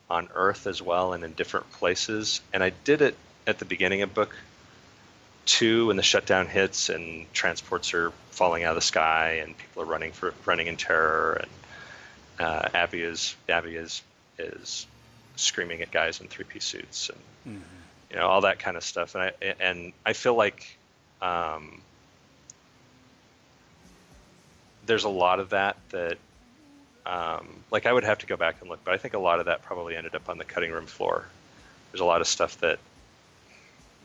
[0.10, 2.42] on Earth as well and in different places.
[2.54, 3.16] And I did it
[3.48, 4.36] at the beginning of book
[5.46, 9.82] two when the shutdown hits and transports are falling out of the sky and people
[9.82, 14.04] are running for running in terror and uh, Abby is Abby is
[14.38, 14.86] is
[15.40, 17.66] screaming at guys in three piece suits and mm-hmm.
[18.12, 19.16] you know all that kind of stuff.
[19.16, 20.78] And I and I feel like
[21.22, 21.82] um,
[24.86, 26.18] there's a lot of that that
[27.06, 29.40] um, like I would have to go back and look, but I think a lot
[29.40, 31.26] of that probably ended up on the cutting room floor.
[31.92, 32.80] There's a lot of stuff that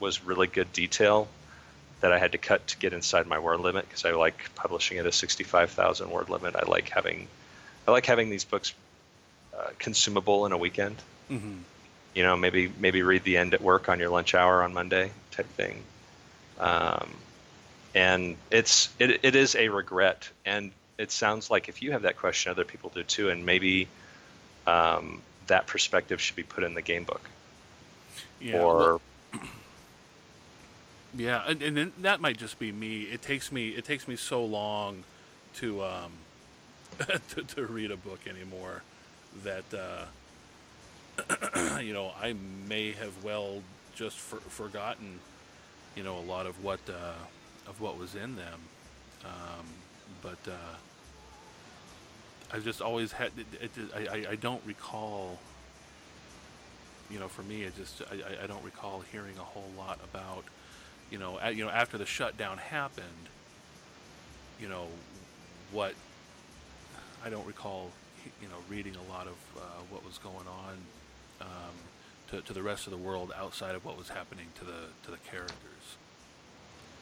[0.00, 1.28] was really good detail
[2.00, 4.98] that I had to cut to get inside my word limit because I like publishing
[4.98, 6.56] at a 65,000 word limit.
[6.56, 7.28] I like having,
[7.86, 8.74] I like having these books
[9.56, 10.96] uh, consumable in a weekend.
[11.30, 11.58] Mm-hmm.
[12.14, 15.10] You know, maybe maybe read the end at work on your lunch hour on Monday
[15.32, 15.82] type thing.
[16.58, 17.10] Um,
[17.94, 22.16] and it's it, it is a regret, and it sounds like if you have that
[22.16, 23.88] question, other people do too, and maybe
[24.66, 27.28] um, that perspective should be put in the game book.
[28.40, 29.00] Yeah, or well,
[31.16, 33.02] yeah, and, and that might just be me.
[33.02, 35.04] It takes me it takes me so long
[35.56, 36.12] to um,
[37.30, 38.82] to, to read a book anymore
[39.44, 40.04] that uh,
[41.82, 42.34] you know, I
[42.68, 43.62] may have well
[43.94, 45.20] just for, forgotten,
[45.96, 48.60] you know, a lot of what uh, of what was in them.
[49.24, 49.66] Um,
[50.22, 50.76] but uh,
[52.52, 53.30] I've just always had.
[53.60, 55.38] It, it, I, I don't recall.
[57.10, 60.44] You know, for me, it just I, I don't recall hearing a whole lot about.
[61.10, 63.06] You know, at, you know, after the shutdown happened.
[64.60, 64.86] You know,
[65.72, 65.94] what
[67.24, 67.90] I don't recall
[68.40, 69.60] you know reading a lot of uh,
[69.90, 70.78] what was going on
[71.40, 71.48] um,
[72.30, 75.10] to, to the rest of the world outside of what was happening to the to
[75.10, 75.58] the characters.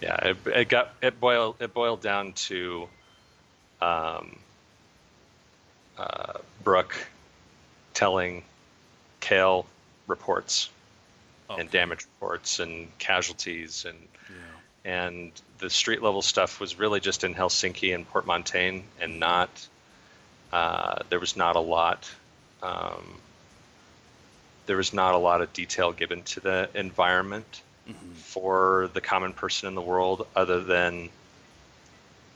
[0.01, 2.89] Yeah, it, it got it boiled it boiled down to
[3.81, 4.37] um,
[5.99, 7.07] uh, Brooke
[7.95, 8.43] telling
[9.21, 9.67] Cale
[10.07, 10.71] reports
[11.59, 13.99] and damage reports and casualties and
[14.31, 14.91] yeah.
[14.91, 19.51] and the street level stuff was really just in Helsinki and Port Montaigne and not
[20.53, 22.11] uh, there was not a lot.
[22.63, 23.19] Um,
[24.67, 28.13] there was not a lot of detail given to the environment mm-hmm.
[28.13, 31.09] for the common person in the world, other than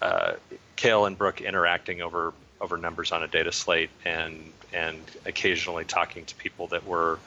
[0.03, 0.35] uh,
[0.77, 6.25] Cale and Brooke interacting over over numbers on a data slate and and occasionally talking
[6.25, 7.19] to people that were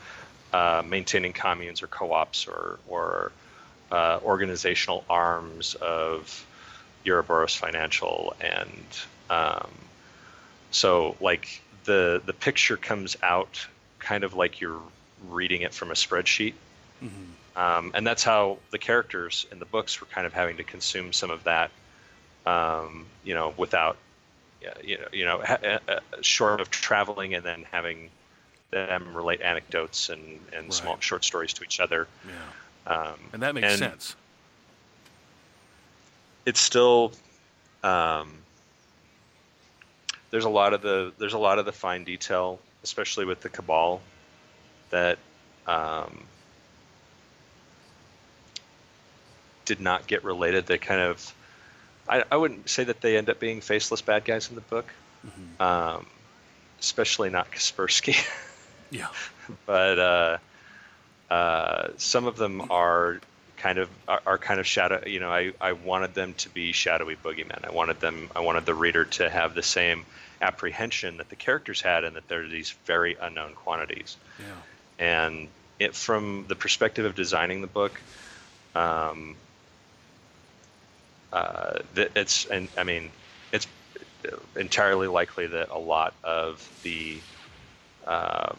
[0.54, 3.32] uh, maintaining communes or co-ops or or
[3.92, 6.46] uh, organizational arms of
[7.06, 8.84] Uroboros Financial and
[9.30, 9.70] um,
[10.72, 13.68] so like the the picture comes out
[14.10, 14.82] kind of like you're
[15.30, 16.56] reading it from a spreadsheet.
[17.04, 17.60] Mm-hmm.
[17.62, 21.14] Um, and that's how the characters in the books were kind of having to consume
[21.14, 21.70] some of that,
[22.46, 23.98] um, you know, without,
[24.84, 28.10] you know, you know, ha- uh, short of traveling and then having
[28.72, 30.74] them relate anecdotes and, and right.
[30.74, 32.08] small short stories to each other.
[32.26, 32.92] Yeah.
[32.92, 34.16] Um, and that makes and sense.
[36.48, 37.12] It's still,
[37.84, 38.32] um,
[40.32, 43.50] there's a lot of the there's a lot of the fine detail, especially with the
[43.50, 44.02] cabal,
[44.90, 45.18] that
[45.68, 46.24] um,
[49.66, 50.66] did not get related.
[50.66, 51.34] They kind of
[52.10, 54.88] I, I wouldn't say that they end up being faceless bad guys in the book,
[55.26, 55.62] mm-hmm.
[55.62, 56.08] um,
[56.80, 58.18] especially not Kaspersky.
[58.90, 59.10] yeah,
[59.68, 60.38] but uh,
[61.30, 63.22] uh, some of them are
[63.58, 66.72] kind of are, are, kind of shadow you know I, I wanted them to be
[66.72, 70.06] shadowy boogeymen i wanted them i wanted the reader to have the same
[70.42, 75.26] apprehension that the characters had and that they're these very unknown quantities yeah.
[75.28, 75.48] and
[75.80, 78.00] it from the perspective of designing the book
[78.76, 79.36] um,
[81.34, 83.10] uh, it's and i mean
[83.52, 83.68] it's
[84.56, 87.18] entirely likely that a lot of the
[88.08, 88.54] uh,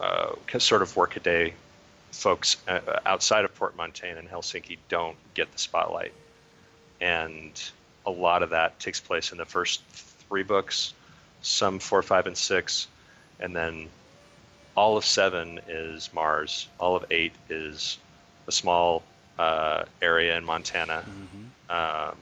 [0.00, 1.52] uh, sort of workaday
[2.12, 6.12] folks uh, outside of Port Montaigne and Helsinki don't get the spotlight.
[7.00, 7.52] And
[8.06, 9.82] a lot of that takes place in the first
[10.28, 10.94] three books,
[11.42, 12.88] some four, five, and six.
[13.40, 13.88] And then
[14.76, 16.68] all of seven is Mars.
[16.78, 17.98] All of eight is
[18.46, 19.02] a small
[19.38, 22.10] uh, area in Montana mm-hmm.
[22.10, 22.16] um,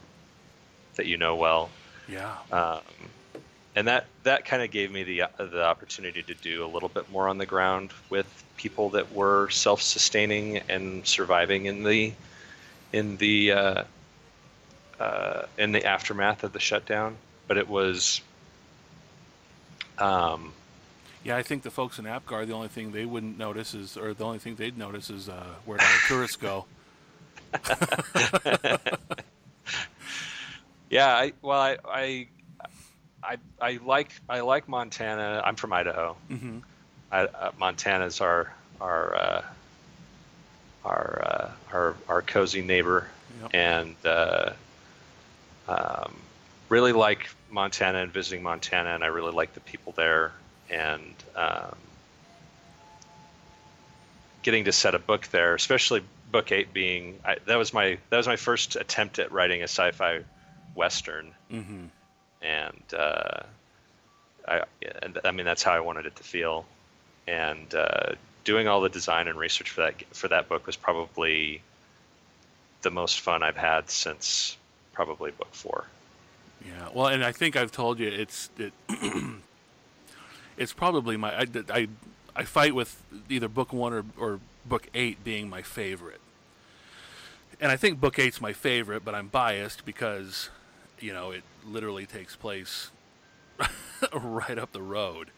[0.95, 1.69] that you know well.
[2.07, 2.35] Yeah.
[2.51, 2.81] Um,
[3.75, 7.09] and that that kind of gave me the the opportunity to do a little bit
[7.09, 8.27] more on the ground with
[8.57, 12.13] people that were self-sustaining and surviving in the
[12.91, 13.83] in the uh,
[15.01, 17.15] uh, in the aftermath of the shutdown.
[17.47, 18.21] But it was,
[19.97, 20.53] um,
[21.23, 24.13] Yeah, I think the folks in Apgar, the only thing they wouldn't notice is, or
[24.13, 26.65] the only thing they'd notice is uh, where the tourists go.
[30.89, 32.27] yeah, I, well, I, I,
[33.23, 35.41] I, I like I like Montana.
[35.45, 36.15] I'm from Idaho.
[36.27, 36.59] hmm
[37.11, 39.41] I, uh, Montana's our our uh,
[40.85, 43.07] our, uh, our our cozy neighbor,
[43.41, 43.51] Yep.
[43.53, 44.53] and uh,
[45.67, 46.13] um,
[46.69, 50.31] really like Montana and visiting Montana, and I really like the people there,
[50.69, 51.75] and um,
[54.43, 58.17] getting to set a book there, especially book eight being I, that was my that
[58.17, 60.21] was my first attempt at writing a sci-fi
[60.75, 61.85] western, hmm
[62.41, 63.43] and uh,
[64.47, 64.63] I
[65.01, 66.65] and I mean that's how I wanted it to feel,
[67.27, 71.61] and uh, doing all the design and research for that for that book was probably
[72.81, 74.57] the most fun I've had since
[74.93, 75.85] probably book four.
[76.65, 78.73] Yeah, well, and I think I've told you it's it,
[80.57, 81.87] it's probably my I, I
[82.35, 86.21] I fight with either book one or or book eight being my favorite,
[87.59, 90.49] and I think book eight's my favorite, but I'm biased because
[90.99, 92.91] you know it literally takes place
[94.13, 95.29] right up the road,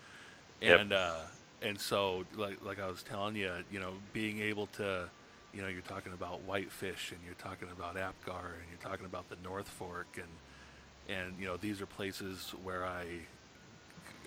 [0.62, 0.80] Yep.
[0.82, 1.16] and uh,
[1.62, 5.08] and so like like I was telling you, you know, being able to.
[5.54, 9.30] You know, you're talking about Whitefish, and you're talking about Apgar, and you're talking about
[9.30, 13.06] the North Fork, and and you know these are places where I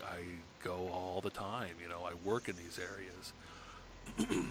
[0.04, 0.22] I
[0.62, 1.74] go all the time.
[1.82, 3.32] You know, I work in these areas,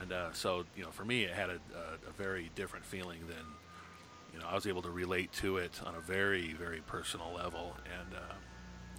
[0.00, 3.20] and uh, so you know, for me, it had a, a, a very different feeling
[3.26, 3.44] than
[4.32, 7.74] you know I was able to relate to it on a very very personal level,
[8.00, 8.34] and uh,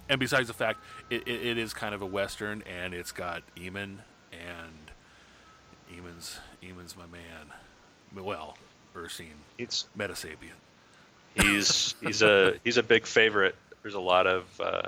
[0.08, 3.42] and besides the fact it, it, it is kind of a western, and it's got
[3.56, 3.98] Eamon,
[4.32, 4.85] and
[5.92, 8.24] Eamon's Eamon's my man.
[8.24, 8.56] Well,
[8.94, 9.26] Ursine,
[9.58, 10.56] It's Metasapien.
[11.34, 13.54] he's he's a he's a big favorite.
[13.82, 14.82] There's a lot of uh,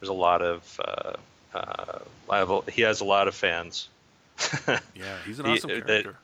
[0.00, 1.12] there's a lot of uh,
[1.56, 3.88] uh, I have a- he has a lot of fans.
[4.94, 6.16] Yeah, he's an He- awesome that- character.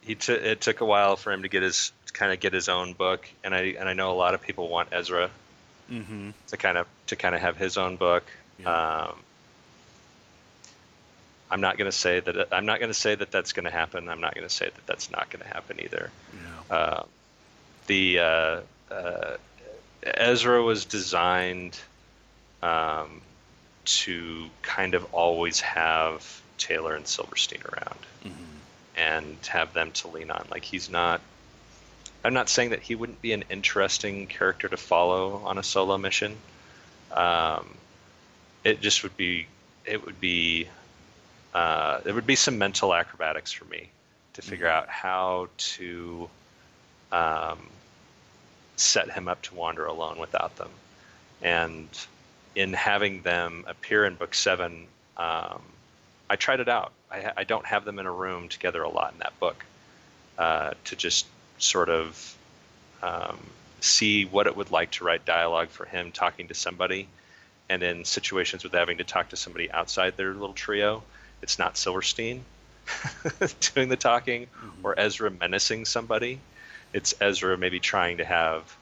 [0.00, 2.68] he took it took a while for him to get his kind of get his
[2.68, 5.30] own book, and I and I know a lot of people want Ezra
[5.90, 6.30] mm-hmm.
[6.48, 8.24] to kind of to kind of have his own book.
[8.58, 9.06] Yeah.
[9.10, 9.18] Um,
[11.50, 13.70] I'm not going to say that I'm not going to say that that's going to
[13.70, 14.08] happen.
[14.08, 16.10] I'm not going to say that that's not going to happen either.
[16.70, 16.76] Yeah.
[16.76, 17.02] Uh,
[17.86, 19.36] the uh, uh,
[20.02, 21.78] Ezra was designed
[22.62, 23.20] um,
[23.84, 28.32] to kind of always have Taylor and Silverstein around Mhm.
[28.96, 30.46] and have them to lean on.
[30.50, 31.20] Like he's not.
[32.24, 35.98] I'm not saying that he wouldn't be an interesting character to follow on a solo
[35.98, 36.36] mission.
[37.12, 37.76] Um,
[38.64, 39.46] it just would be.
[39.84, 40.68] It would be.
[41.54, 43.88] Uh, there would be some mental acrobatics for me
[44.32, 46.28] to figure out how to
[47.12, 47.58] um,
[48.76, 50.70] set him up to wander alone without them.
[51.40, 51.88] And
[52.56, 54.86] in having them appear in book seven,
[55.16, 55.62] um,
[56.28, 56.92] I tried it out.
[57.10, 59.64] I, I don't have them in a room together a lot in that book
[60.38, 61.26] uh, to just
[61.58, 62.36] sort of
[63.02, 63.38] um,
[63.80, 67.06] see what it would like to write dialogue for him talking to somebody.
[67.68, 71.02] And in situations with having to talk to somebody outside their little trio,
[71.42, 72.44] it's not Silverstein
[73.74, 74.46] doing the talking
[74.82, 76.38] or Ezra menacing somebody.
[76.92, 78.76] It's Ezra maybe trying to have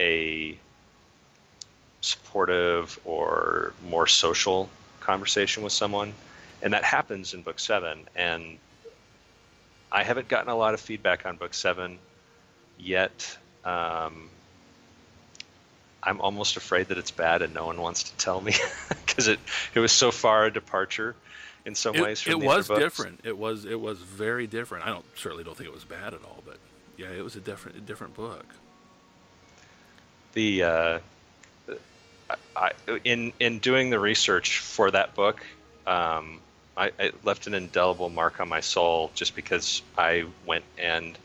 [0.00, 0.56] a
[2.00, 4.68] supportive or more social
[5.00, 6.12] conversation with someone.
[6.62, 8.00] And that happens in book seven.
[8.16, 8.58] And
[9.90, 11.98] I haven't gotten a lot of feedback on book seven
[12.78, 13.38] yet.
[13.64, 14.28] Um,
[16.02, 18.54] I'm almost afraid that it's bad and no one wants to tell me
[18.88, 19.38] because it,
[19.74, 21.14] it was so far a departure
[21.68, 23.20] in some It, ways from it was different.
[23.24, 24.86] It was it was very different.
[24.86, 26.58] I don't certainly don't think it was bad at all, but
[26.96, 28.54] yeah, it was a different a different book.
[30.32, 30.98] the uh,
[32.56, 32.72] I,
[33.04, 35.40] in in doing the research for that book,
[35.86, 36.40] um,
[36.76, 41.16] I, I left an indelible mark on my soul just because I went and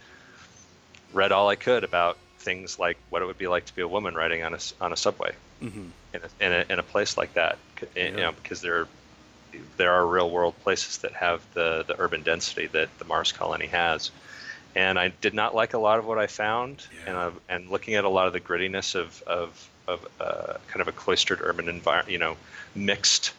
[1.14, 3.88] read all I could about things like what it would be like to be a
[3.88, 7.18] woman riding on a on a subway hmm in a, in a, in a place
[7.18, 7.58] like that.
[7.96, 8.18] You Yeah.
[8.18, 8.88] know, because there
[9.78, 13.68] there are real world places that have the the urban density that the Mars colony
[13.68, 14.12] has.
[14.76, 17.28] And I did not like a lot of what I found, and Yeah.
[17.28, 20.88] uh, and looking at a lot of the grittiness of of of uh, kind of
[20.88, 22.38] a cloistered urban environment, you know,
[22.74, 23.34] mixed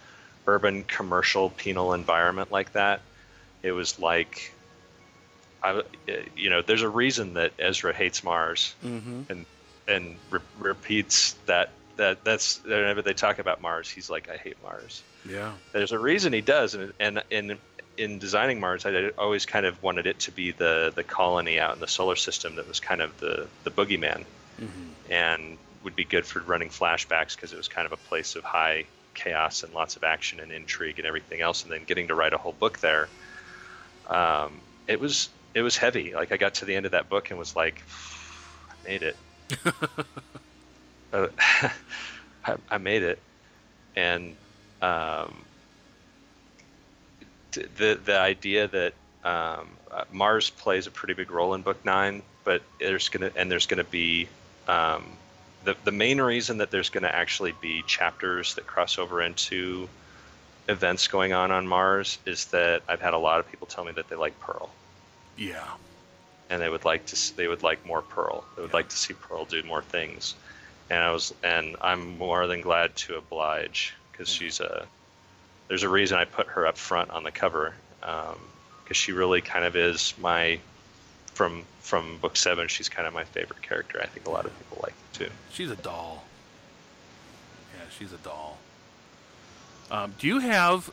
[0.47, 3.01] urban commercial penal environment like that,
[3.62, 4.53] it was like,
[5.62, 5.83] I,
[6.37, 9.47] you know, there's a reason that Ezra hates Mars hmm and
[9.89, 14.57] and re- repeats that that that's whenever they talk about Mars, he's like, I hate
[14.62, 15.03] Mars.
[15.28, 15.53] Yeah.
[15.72, 17.59] There's a reason he does, and and in
[17.97, 21.74] in designing Mars, I always kind of wanted it to be the the colony out
[21.74, 24.24] in the solar system that was kind of the the boogeyman,
[24.59, 24.68] hmm
[25.11, 28.42] and would be good for running flashbacks because it was kind of a place of
[28.42, 31.62] high chaos and lots of action and intrigue and everything else.
[31.62, 33.09] And then getting to write a whole book there,
[34.09, 36.14] um, it was it was heavy.
[36.14, 37.82] Like I got to the end of that book and was like,
[38.70, 39.16] I made it.
[41.15, 41.29] uh,
[42.45, 43.19] I, I, made it,
[43.97, 44.37] and
[44.83, 45.35] um,
[47.53, 48.93] the the idea that
[49.25, 53.51] um, uh, Mars plays a pretty big role in book nine, but there's gonna and
[53.51, 54.29] there's gonna be
[54.69, 55.05] um,
[55.65, 59.89] the the main reason that there's gonna actually be chapters that cross over into
[60.69, 63.93] events going on on Mars is that I've had a lot of people tell me
[63.93, 64.71] that they like Pearl.
[65.37, 65.75] Yeah.
[66.51, 68.45] And they would like to they would like more Pearl.
[68.57, 68.77] They would yeah.
[68.77, 70.35] like to see Pearl do more things.
[70.91, 74.87] And I was and I'm more than glad to oblige because she's a
[75.68, 79.41] there's a reason I put her up front on the cover because um, she really
[79.41, 80.59] kind of is my
[81.32, 82.68] from from book seven.
[82.68, 84.01] She's kind of my favorite character.
[84.03, 85.30] I think a lot of people like too.
[85.53, 86.24] She's a doll.
[87.74, 88.59] Yeah, she's a doll.
[89.91, 90.91] Um, do you have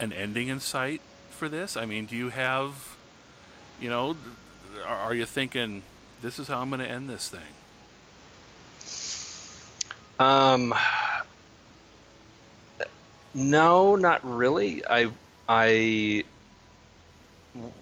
[0.00, 1.76] an ending in sight for this?
[1.76, 2.96] I mean, do you have,
[3.80, 4.16] you know,
[4.86, 5.82] are you thinking
[6.22, 7.40] this is how I'm going to end this thing?
[10.18, 10.74] Um,
[13.34, 14.84] no, not really.
[14.86, 15.08] I,
[15.48, 16.24] I,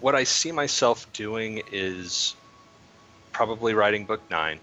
[0.01, 2.35] what I see myself doing is
[3.33, 4.59] probably writing book nine,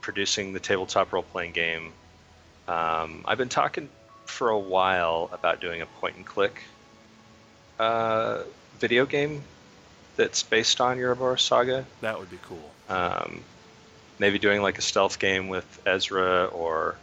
[0.00, 1.92] producing the tabletop role playing game.
[2.68, 3.88] Um, I've been talking
[4.26, 6.62] for a while about doing a point and click
[7.78, 8.42] uh,
[8.78, 9.42] video game
[10.16, 11.84] that's based on Uroboros Saga.
[12.00, 12.70] That would be cool.
[12.88, 13.42] Um,
[14.18, 16.96] maybe doing like a stealth game with Ezra or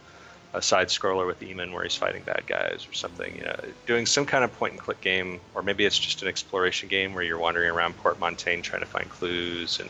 [0.54, 3.36] a side scroller with Eamon where he's fighting bad guys or something.
[3.36, 6.28] You know, doing some kind of point and click game, or maybe it's just an
[6.28, 9.80] exploration game where you're wandering around Port Montaigne trying to find clues.
[9.80, 9.90] And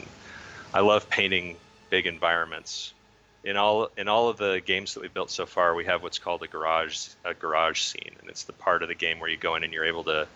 [0.73, 1.55] I love painting
[1.89, 2.93] big environments
[3.43, 6.19] in all in all of the games that we've built so far, we have what's
[6.19, 9.37] called a garage a garage scene, and it's the part of the game where you
[9.37, 10.27] go in and you're able to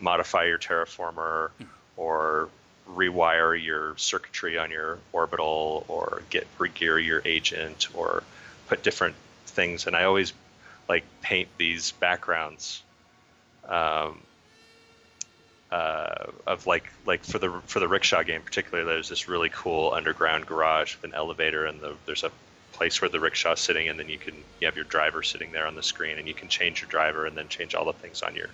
[0.00, 1.64] modify your terraformer hmm.
[1.96, 2.48] or
[2.94, 8.22] rewire your circuitry on your orbital or get regear your agent or
[8.68, 9.14] put different
[9.46, 9.86] things.
[9.86, 10.32] And I always
[10.88, 12.82] like paint these backgrounds
[13.68, 14.20] um,
[15.70, 19.92] uh, of like like for the for the rickshaw game particularly there's this really cool
[19.92, 22.30] underground garage with an elevator and the, there's a
[22.78, 25.66] place where the rickshaw's sitting, and then you can you have your driver sitting there
[25.66, 28.22] on the screen, and you can change your driver and then change all the things
[28.22, 28.48] on your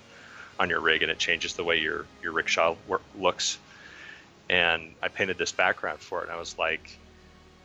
[0.59, 3.59] on your rig, and it changes the way your your rickshaw work, looks.
[4.51, 6.99] And I painted this background for it, and I was like,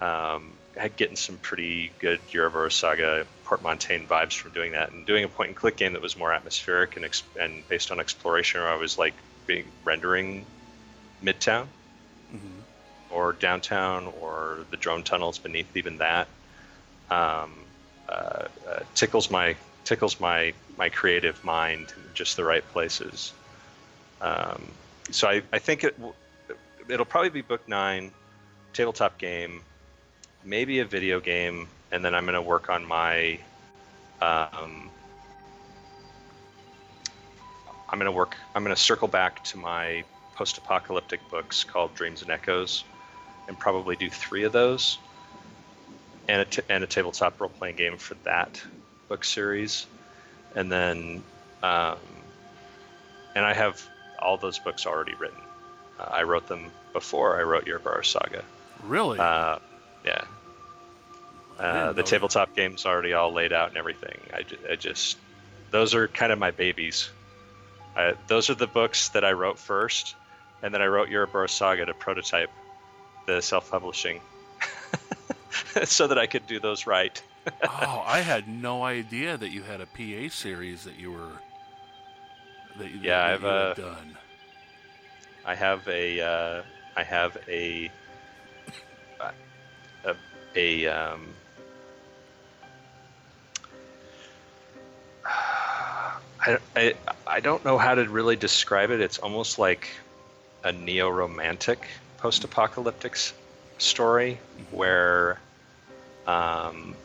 [0.02, 0.54] um,
[0.96, 5.28] getting some pretty good Uroboros Saga Port Montaigne vibes from doing that, and doing a
[5.28, 8.70] point and click game that was more atmospheric and ex- and based on exploration, where
[8.70, 9.14] I was like
[9.46, 10.46] being rendering
[11.24, 11.68] Midtown.
[12.34, 12.60] Mm-hmm.
[13.12, 16.28] Or downtown, or the drone tunnels beneath even that,
[17.10, 17.52] um,
[18.08, 23.34] uh, uh, tickles my tickles my my creative mind in just the right places.
[24.22, 24.62] Um,
[25.10, 25.98] so I, I think it
[26.90, 28.12] it'll probably be book nine,
[28.74, 29.62] tabletop game,
[30.44, 33.40] maybe a video game, and then I'm going to work on my.
[34.22, 34.90] Um,
[37.90, 38.36] I'm going to work.
[38.54, 40.04] I'm going to circle back to my
[40.36, 42.84] post-apocalyptic books called Dreams and Echoes,
[43.48, 44.98] and probably do three of those
[46.28, 48.62] and a, t- and a tabletop role playing game for that
[49.08, 49.88] book series,
[50.56, 51.24] and then
[51.64, 51.98] um,
[53.36, 53.82] and I have
[54.20, 55.42] all those books already written.
[56.00, 58.44] Uh, I wrote them before I wrote Uroboros Saga.
[58.84, 59.20] Really?
[59.20, 59.60] Uh,
[60.06, 60.24] yeah.
[61.60, 62.56] Uh, the tabletop that.
[62.56, 64.18] game's already all laid out and everything.
[64.34, 65.18] I, I just
[65.72, 67.10] those are kind of my babies.
[67.96, 70.16] I, those are the books that I wrote first,
[70.64, 72.50] and then I wrote Uroboros Saga to prototype
[73.26, 74.22] the self-publishing
[75.84, 77.22] so that I could do those right.
[77.64, 81.32] oh, I had no idea that you had a PA series that you were
[82.78, 84.18] that, yeah, that I've uh, done.
[85.46, 86.62] I have a uh,
[87.00, 87.90] I have a
[90.04, 90.16] a,
[90.54, 91.28] a um,
[95.26, 96.94] I, I,
[97.26, 99.00] I don't know how to really describe it.
[99.00, 99.88] It's almost like
[100.66, 103.16] a neo romantic post apocalyptic
[103.78, 104.38] story
[104.72, 105.40] where
[106.28, 106.96] um,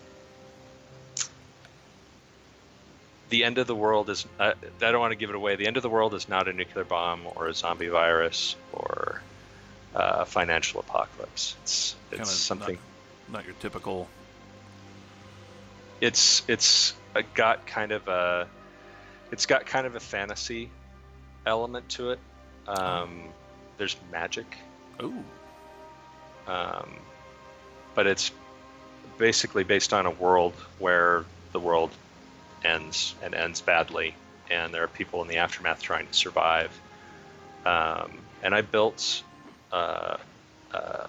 [3.29, 4.53] the end of the world is uh,
[4.83, 6.53] i don't want to give it away the end of the world is not a
[6.53, 9.23] nuclear bomb or a zombie virus or
[9.95, 12.79] uh, financial apocalypse it's it's kind of something
[13.29, 14.09] not, not, your typical
[16.01, 16.95] it's it's
[17.35, 18.49] got kind of a
[19.31, 20.69] it's got kind of a fantasy
[21.47, 22.19] element to it
[22.67, 23.33] um, oh.
[23.79, 24.57] there's magic
[25.03, 25.25] Ooh.
[26.47, 26.97] Um,
[27.95, 28.31] but it's
[29.19, 31.91] basically based on a world where the world
[32.65, 34.15] ends and ends badly,
[34.51, 36.71] and there are people in the aftermath trying to survive.
[37.65, 39.23] Um, and I built
[39.75, 40.17] uh,
[40.73, 41.07] uh,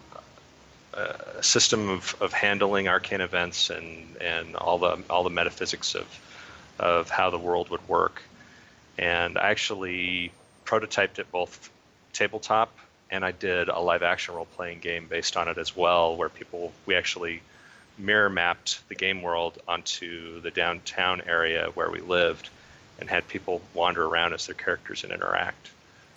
[0.94, 6.08] a system of, of handling arcane events and, and all the all the metaphysics of
[6.80, 8.22] of how the world would work.
[8.98, 10.32] And I actually
[10.66, 11.70] prototyped it both
[12.14, 12.78] tabletop
[13.12, 16.30] and I did a live action role playing game based on it as well, where
[16.30, 17.42] people we actually
[17.98, 22.50] mirror mapped the game world onto the downtown area where we lived
[23.00, 25.70] and had people wander around as their characters and interact.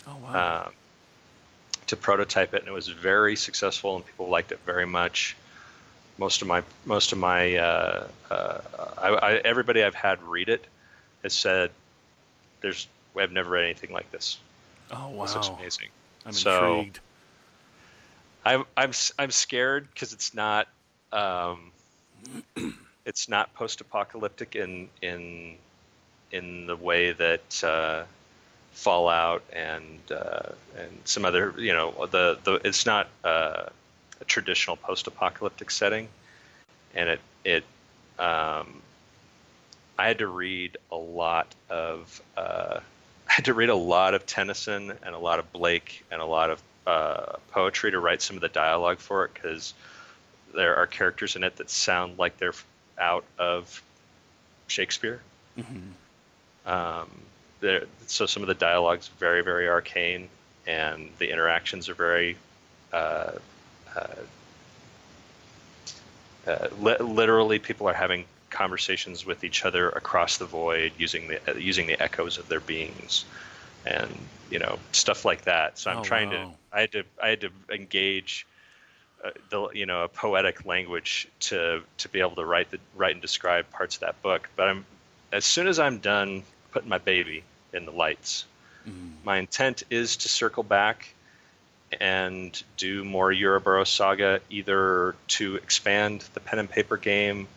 [0.07, 0.65] Oh wow!
[0.65, 0.73] Um,
[1.89, 5.35] to prototype it, and it was very successful, and people liked it very much.
[6.17, 8.57] Most of my most of my uh, uh,
[8.97, 10.65] I, I, everybody I've had read it
[11.23, 11.71] has said
[12.61, 12.87] there's
[13.17, 14.37] I've never read anything like this.
[14.91, 15.25] Oh wow!
[15.25, 15.87] This looks amazing.
[16.25, 16.99] I'm So- intrigued.
[18.45, 20.67] I'm I'm I'm scared because it's not
[21.11, 21.71] um,
[23.05, 25.55] it's not post-apocalyptic in in
[26.31, 28.03] in the way that uh,
[28.79, 33.65] Fallout and uh, and some other you know the the it's not uh,
[34.21, 36.07] a traditional post-apocalyptic setting,
[36.95, 37.63] and it it
[38.17, 38.81] um,
[39.97, 42.79] I had to read a lot of uh,
[43.29, 46.25] I had to read a lot of Tennyson and a lot of Blake and a
[46.25, 49.73] lot of uh, poetry to write some of the dialogue for it because
[50.55, 52.55] there are characters in it that sound like they're
[52.97, 53.83] out of
[54.67, 55.19] Shakespeare.
[55.57, 55.91] Mhm.
[56.65, 57.09] Um,
[57.59, 60.29] there, so some of the dialogue's very, very arcane,
[60.67, 62.37] and the interactions are very,
[62.93, 63.31] uh,
[63.95, 64.07] uh,
[66.47, 71.51] uh, li- literally, people are having conversations with each other across the void using the
[71.51, 73.25] uh, using the echoes of their beings,
[73.85, 74.09] and
[74.49, 75.77] you know stuff like that.
[75.77, 76.55] So I'm Oh, trying wow.
[76.71, 78.45] to, I had to, I had to engage.
[79.21, 83.11] Uh, the you know a poetic language to to be able to write the write
[83.11, 84.49] and describe parts of that book.
[84.55, 84.85] But I'm
[85.33, 88.45] as soon as I'm done putting my baby in the lights,
[88.87, 89.23] Mhm.
[89.23, 91.13] my intent is to circle back
[91.99, 97.47] and do more Uroboros Saga, either to expand the pen and paper game,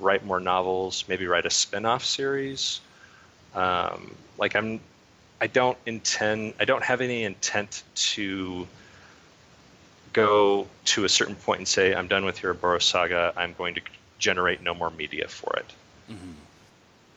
[0.00, 2.80] write more novels, maybe write a spin-off series.
[3.54, 4.80] Um, like I'm,
[5.40, 8.66] I don't intend, I don't have any intent to
[10.12, 13.32] go to a certain point and say I'm done with Uroboros Saga.
[13.36, 13.80] I'm going to
[14.18, 15.72] generate no more media for it
[16.10, 16.34] Mhm.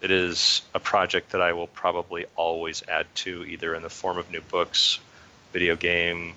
[0.01, 4.17] It is a project that I will probably always add to, either in the form
[4.17, 4.99] of new books,
[5.53, 6.33] video game,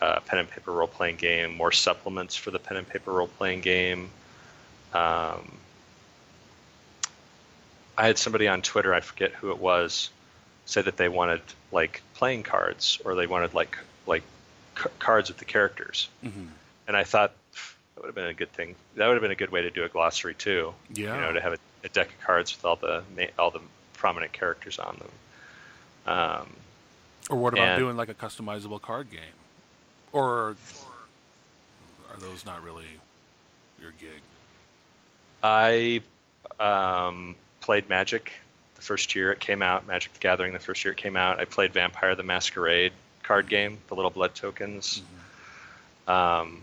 [0.00, 3.26] uh, pen and paper role playing game, more supplements for the pen and paper role
[3.28, 4.10] playing game.
[4.94, 5.52] Um,
[7.98, 10.08] I had somebody on Twitter, I forget who it was,
[10.64, 11.42] say that they wanted
[11.72, 13.76] like playing cards or they wanted like
[14.06, 14.22] like
[14.78, 16.48] c- cards with the characters, Mhm.
[16.88, 17.32] and I thought
[17.94, 18.74] that would have been a good thing.
[18.96, 21.14] That would have been a good way to do a glossary too Yeah.
[21.14, 23.02] you know, to have a, a deck of cards with all the
[23.38, 23.60] all the
[23.94, 26.14] prominent characters on them.
[26.14, 26.56] Um,
[27.28, 29.20] Or what about And- doing like a customizable card game?
[30.12, 30.56] Or
[32.10, 32.86] are those not really
[33.80, 34.20] your gig?
[35.42, 36.02] I
[36.58, 38.32] um, played Magic
[38.74, 39.86] the first year it came out.
[39.86, 41.38] Magic the Gathering the first year it came out.
[41.38, 42.92] I played Vampire the Masquerade
[43.22, 45.02] card game, the little blood tokens.
[46.08, 46.62] Um,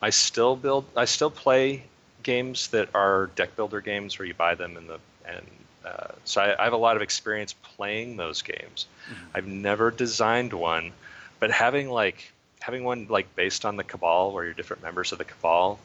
[0.00, 0.86] I still build.
[0.96, 1.82] I still play
[2.24, 5.46] games that are deck builder games where you buy them in the and
[5.84, 8.86] uh, so I, I have a lot of experience playing those games.
[9.34, 10.92] I've never designed one,
[11.38, 15.18] but having like having one like based on the Cabal, where you're different members of
[15.18, 15.78] the Cabal,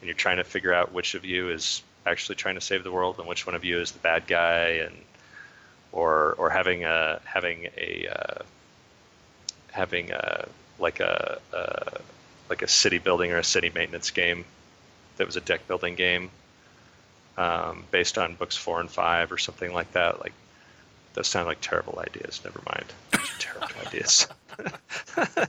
[0.00, 2.90] and you're trying to figure out which of you is actually trying to save the
[2.90, 4.96] world and which one of you is the bad guy, and
[5.92, 8.42] or or having a having a uh,
[9.70, 10.48] having a
[10.80, 12.00] like a, a
[12.50, 14.44] like a city building or a city maintenance game
[15.16, 16.30] that was a deck building game
[17.36, 20.20] um, based on books four and five or something like that.
[20.20, 20.32] Like
[21.14, 22.40] those sound like terrible ideas.
[22.44, 22.86] Never mind.
[23.12, 24.28] Those are terrible ideas.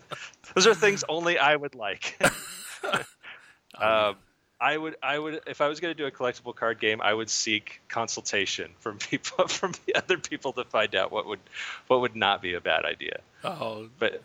[0.56, 2.20] those are things only I would like.
[3.80, 4.16] um,
[4.64, 7.14] I would, I would, if I was going to do a collectible card game, I
[7.14, 11.42] would seek consultation from people, from the other people to find out what would,
[11.88, 13.20] what would not be a bad idea.
[13.44, 14.22] Oh, but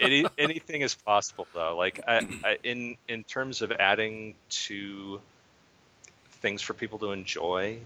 [0.00, 1.76] any, anything is possible though.
[1.76, 4.34] Like I, I, in in terms of adding
[4.66, 5.20] to
[6.40, 7.78] things for people to enjoy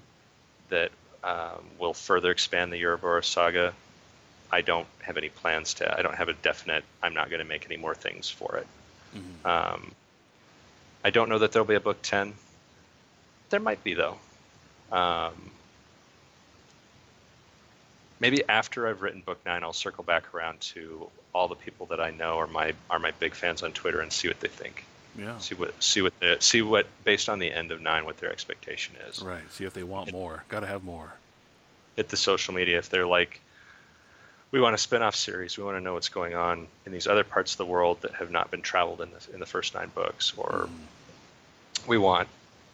[0.69, 0.93] that
[1.25, 3.75] um, will further expand the Uroboros saga
[4.53, 7.49] I don't have any plans to I don't have a definite I'm not going to
[7.49, 8.67] make any more things for it.
[9.17, 9.49] Mhm.
[9.51, 9.93] um,
[11.05, 12.35] I don't know that there'll be a book 10
[13.51, 14.19] there might be though
[14.91, 15.33] um,
[18.21, 22.01] maybe after I've written book nine, I'll circle back around to all the people that
[22.01, 24.85] I know are my are my big fans on Twitter and see what they think.
[25.17, 25.39] Yeah.
[25.39, 28.31] See what see what the, see what based on the end of nine what their
[28.31, 29.23] expectation is.
[29.23, 29.43] Right.
[29.53, 30.45] See if they want more.
[30.49, 31.13] Got to have more.
[31.97, 33.41] Hit the social media if they're like,
[34.51, 35.59] we want a spin-off series.
[35.59, 38.15] We want to know what's going on in these other parts of the world that
[38.15, 40.69] have not been traveled in the in the first nine books, or
[41.87, 42.29] we want.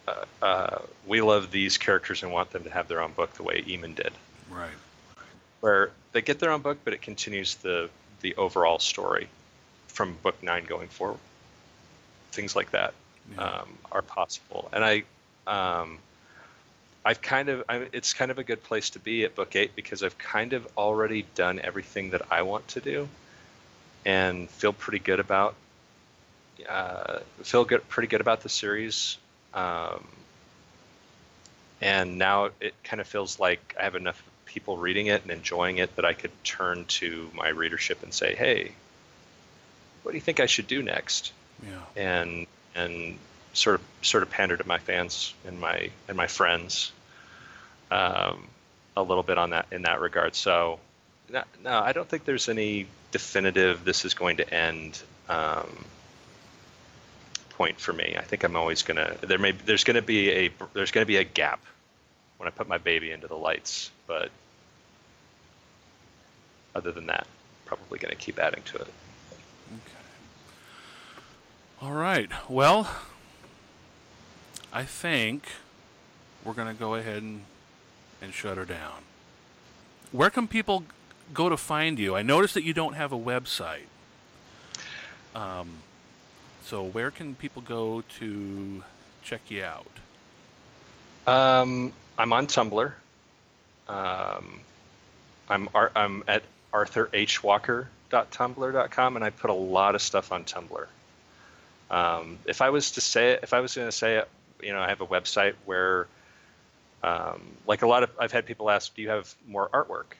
[0.07, 0.77] Uh, uh,
[1.07, 3.95] we love these characters and want them to have their own book the way Eamon
[3.95, 4.13] did.
[4.49, 4.69] Right.
[5.61, 7.89] where they get their own book, but it continues the
[8.21, 9.27] the overall story
[9.87, 11.19] from book nine going forward.
[12.31, 12.93] Things like that
[13.35, 13.43] Yeah.
[13.43, 15.03] um, are possible, and I,
[15.47, 15.97] um,
[17.05, 19.75] I've kind of, I, it's kind of a good place to be at book eight
[19.75, 23.07] because I've kind of already done everything that I want to do,
[24.05, 25.53] and feel pretty good about,
[26.67, 29.17] uh, feel good, pretty good about the series.
[29.53, 30.03] Um,
[31.79, 35.77] and now it kind of feels like I have enough people reading it and enjoying
[35.77, 38.71] it that I could turn to my readership and say, "Hey,
[40.01, 41.33] what do you think I should do next?"
[41.63, 41.81] Yeah.
[41.95, 43.19] and and
[43.55, 46.91] sort of sort of pander to my fans and my and my friends
[47.89, 48.47] um,
[48.95, 50.35] a little bit on that in that regard.
[50.35, 50.79] So
[51.29, 55.85] no, no, I don't think there's any definitive this is going to end um,
[57.51, 58.15] point for me.
[58.17, 61.23] I think I'm always gonna there may there's gonna be a there's gonna be a
[61.23, 61.61] gap
[62.37, 64.29] when I put my baby into the lights, but
[66.75, 67.25] other than that,
[67.65, 68.81] probably gonna keep adding to it.
[68.81, 69.95] Okay.
[71.81, 72.29] All right.
[72.49, 72.89] Well,
[74.75, 75.47] I think
[76.43, 77.43] we're going to go ahead and,
[78.21, 79.03] and shut her down.
[80.11, 80.83] Where can people
[81.33, 82.13] go to find you?
[82.13, 83.87] I noticed that you don't have a website.
[85.33, 85.69] Um,
[86.65, 88.83] so where can people go to
[89.23, 89.87] check you out?
[91.25, 92.91] Um, I'm on Tumblr.
[93.87, 94.59] Um,
[95.49, 96.43] I'm ar- I'm at
[96.73, 100.87] arthurhwalker.tumblr.com, and I put a lot of stuff on Tumblr.
[101.89, 104.27] Um, if I was to say if I was going to say it,
[104.61, 106.07] you know, I have a website where,
[107.03, 110.15] um, like a lot of, I've had people ask, do you have more artwork?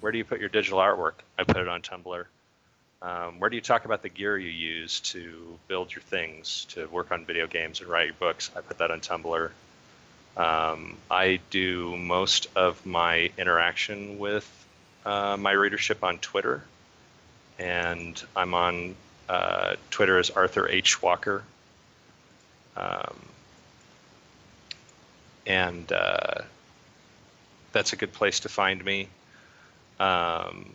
[0.00, 1.14] Where do you put your digital artwork?
[1.38, 2.24] I put it on Tumblr.
[3.02, 6.86] Um, where do you talk about the gear you use to build your things, to
[6.88, 8.50] work on video games and write your books?
[8.54, 9.50] I put that on Tumblr.
[10.36, 14.46] Um, I do most of my interaction with
[15.04, 16.62] uh, my readership on Twitter,
[17.58, 18.94] and I'm on
[19.28, 21.02] uh, Twitter as Arthur H.
[21.02, 21.42] Walker.
[22.76, 23.16] Um,
[25.50, 26.42] and uh,
[27.72, 29.08] that's a good place to find me.
[29.98, 30.74] Um,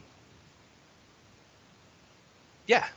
[2.68, 2.88] yeah,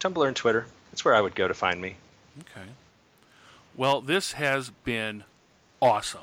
[0.00, 0.64] Tumblr and Twitter.
[0.90, 1.96] That's where I would go to find me.
[2.40, 2.66] Okay.
[3.76, 5.24] Well, this has been
[5.80, 6.20] awesome.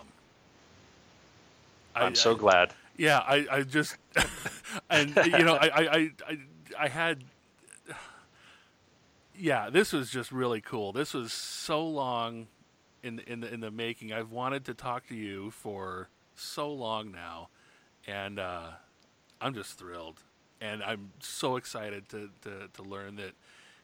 [1.96, 2.74] I- I'm so I- glad.
[2.98, 3.96] Yeah, I, I just
[4.90, 6.38] and you know I, I, I, I,
[6.78, 7.24] I had
[9.38, 10.92] yeah, this was just really cool.
[10.92, 12.48] This was so long
[13.04, 14.14] in in the in the making.
[14.14, 17.50] I've wanted to talk to you for so long now,
[18.08, 18.72] and uh,
[19.42, 20.20] I'm just thrilled,
[20.62, 23.32] and I'm so excited to, to, to learn that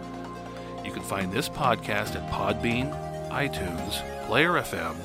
[0.84, 2.90] You can find this podcast at Podbean,
[3.30, 4.96] iTunes, Player FM,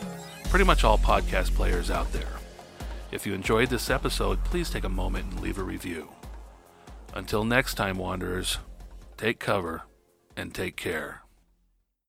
[0.49, 2.37] pretty much all podcast players out there.
[3.11, 6.09] If you enjoyed this episode, please take a moment and leave a review.
[7.13, 8.57] Until next time, Wanderers,
[9.17, 9.83] take cover
[10.35, 11.26] and take care.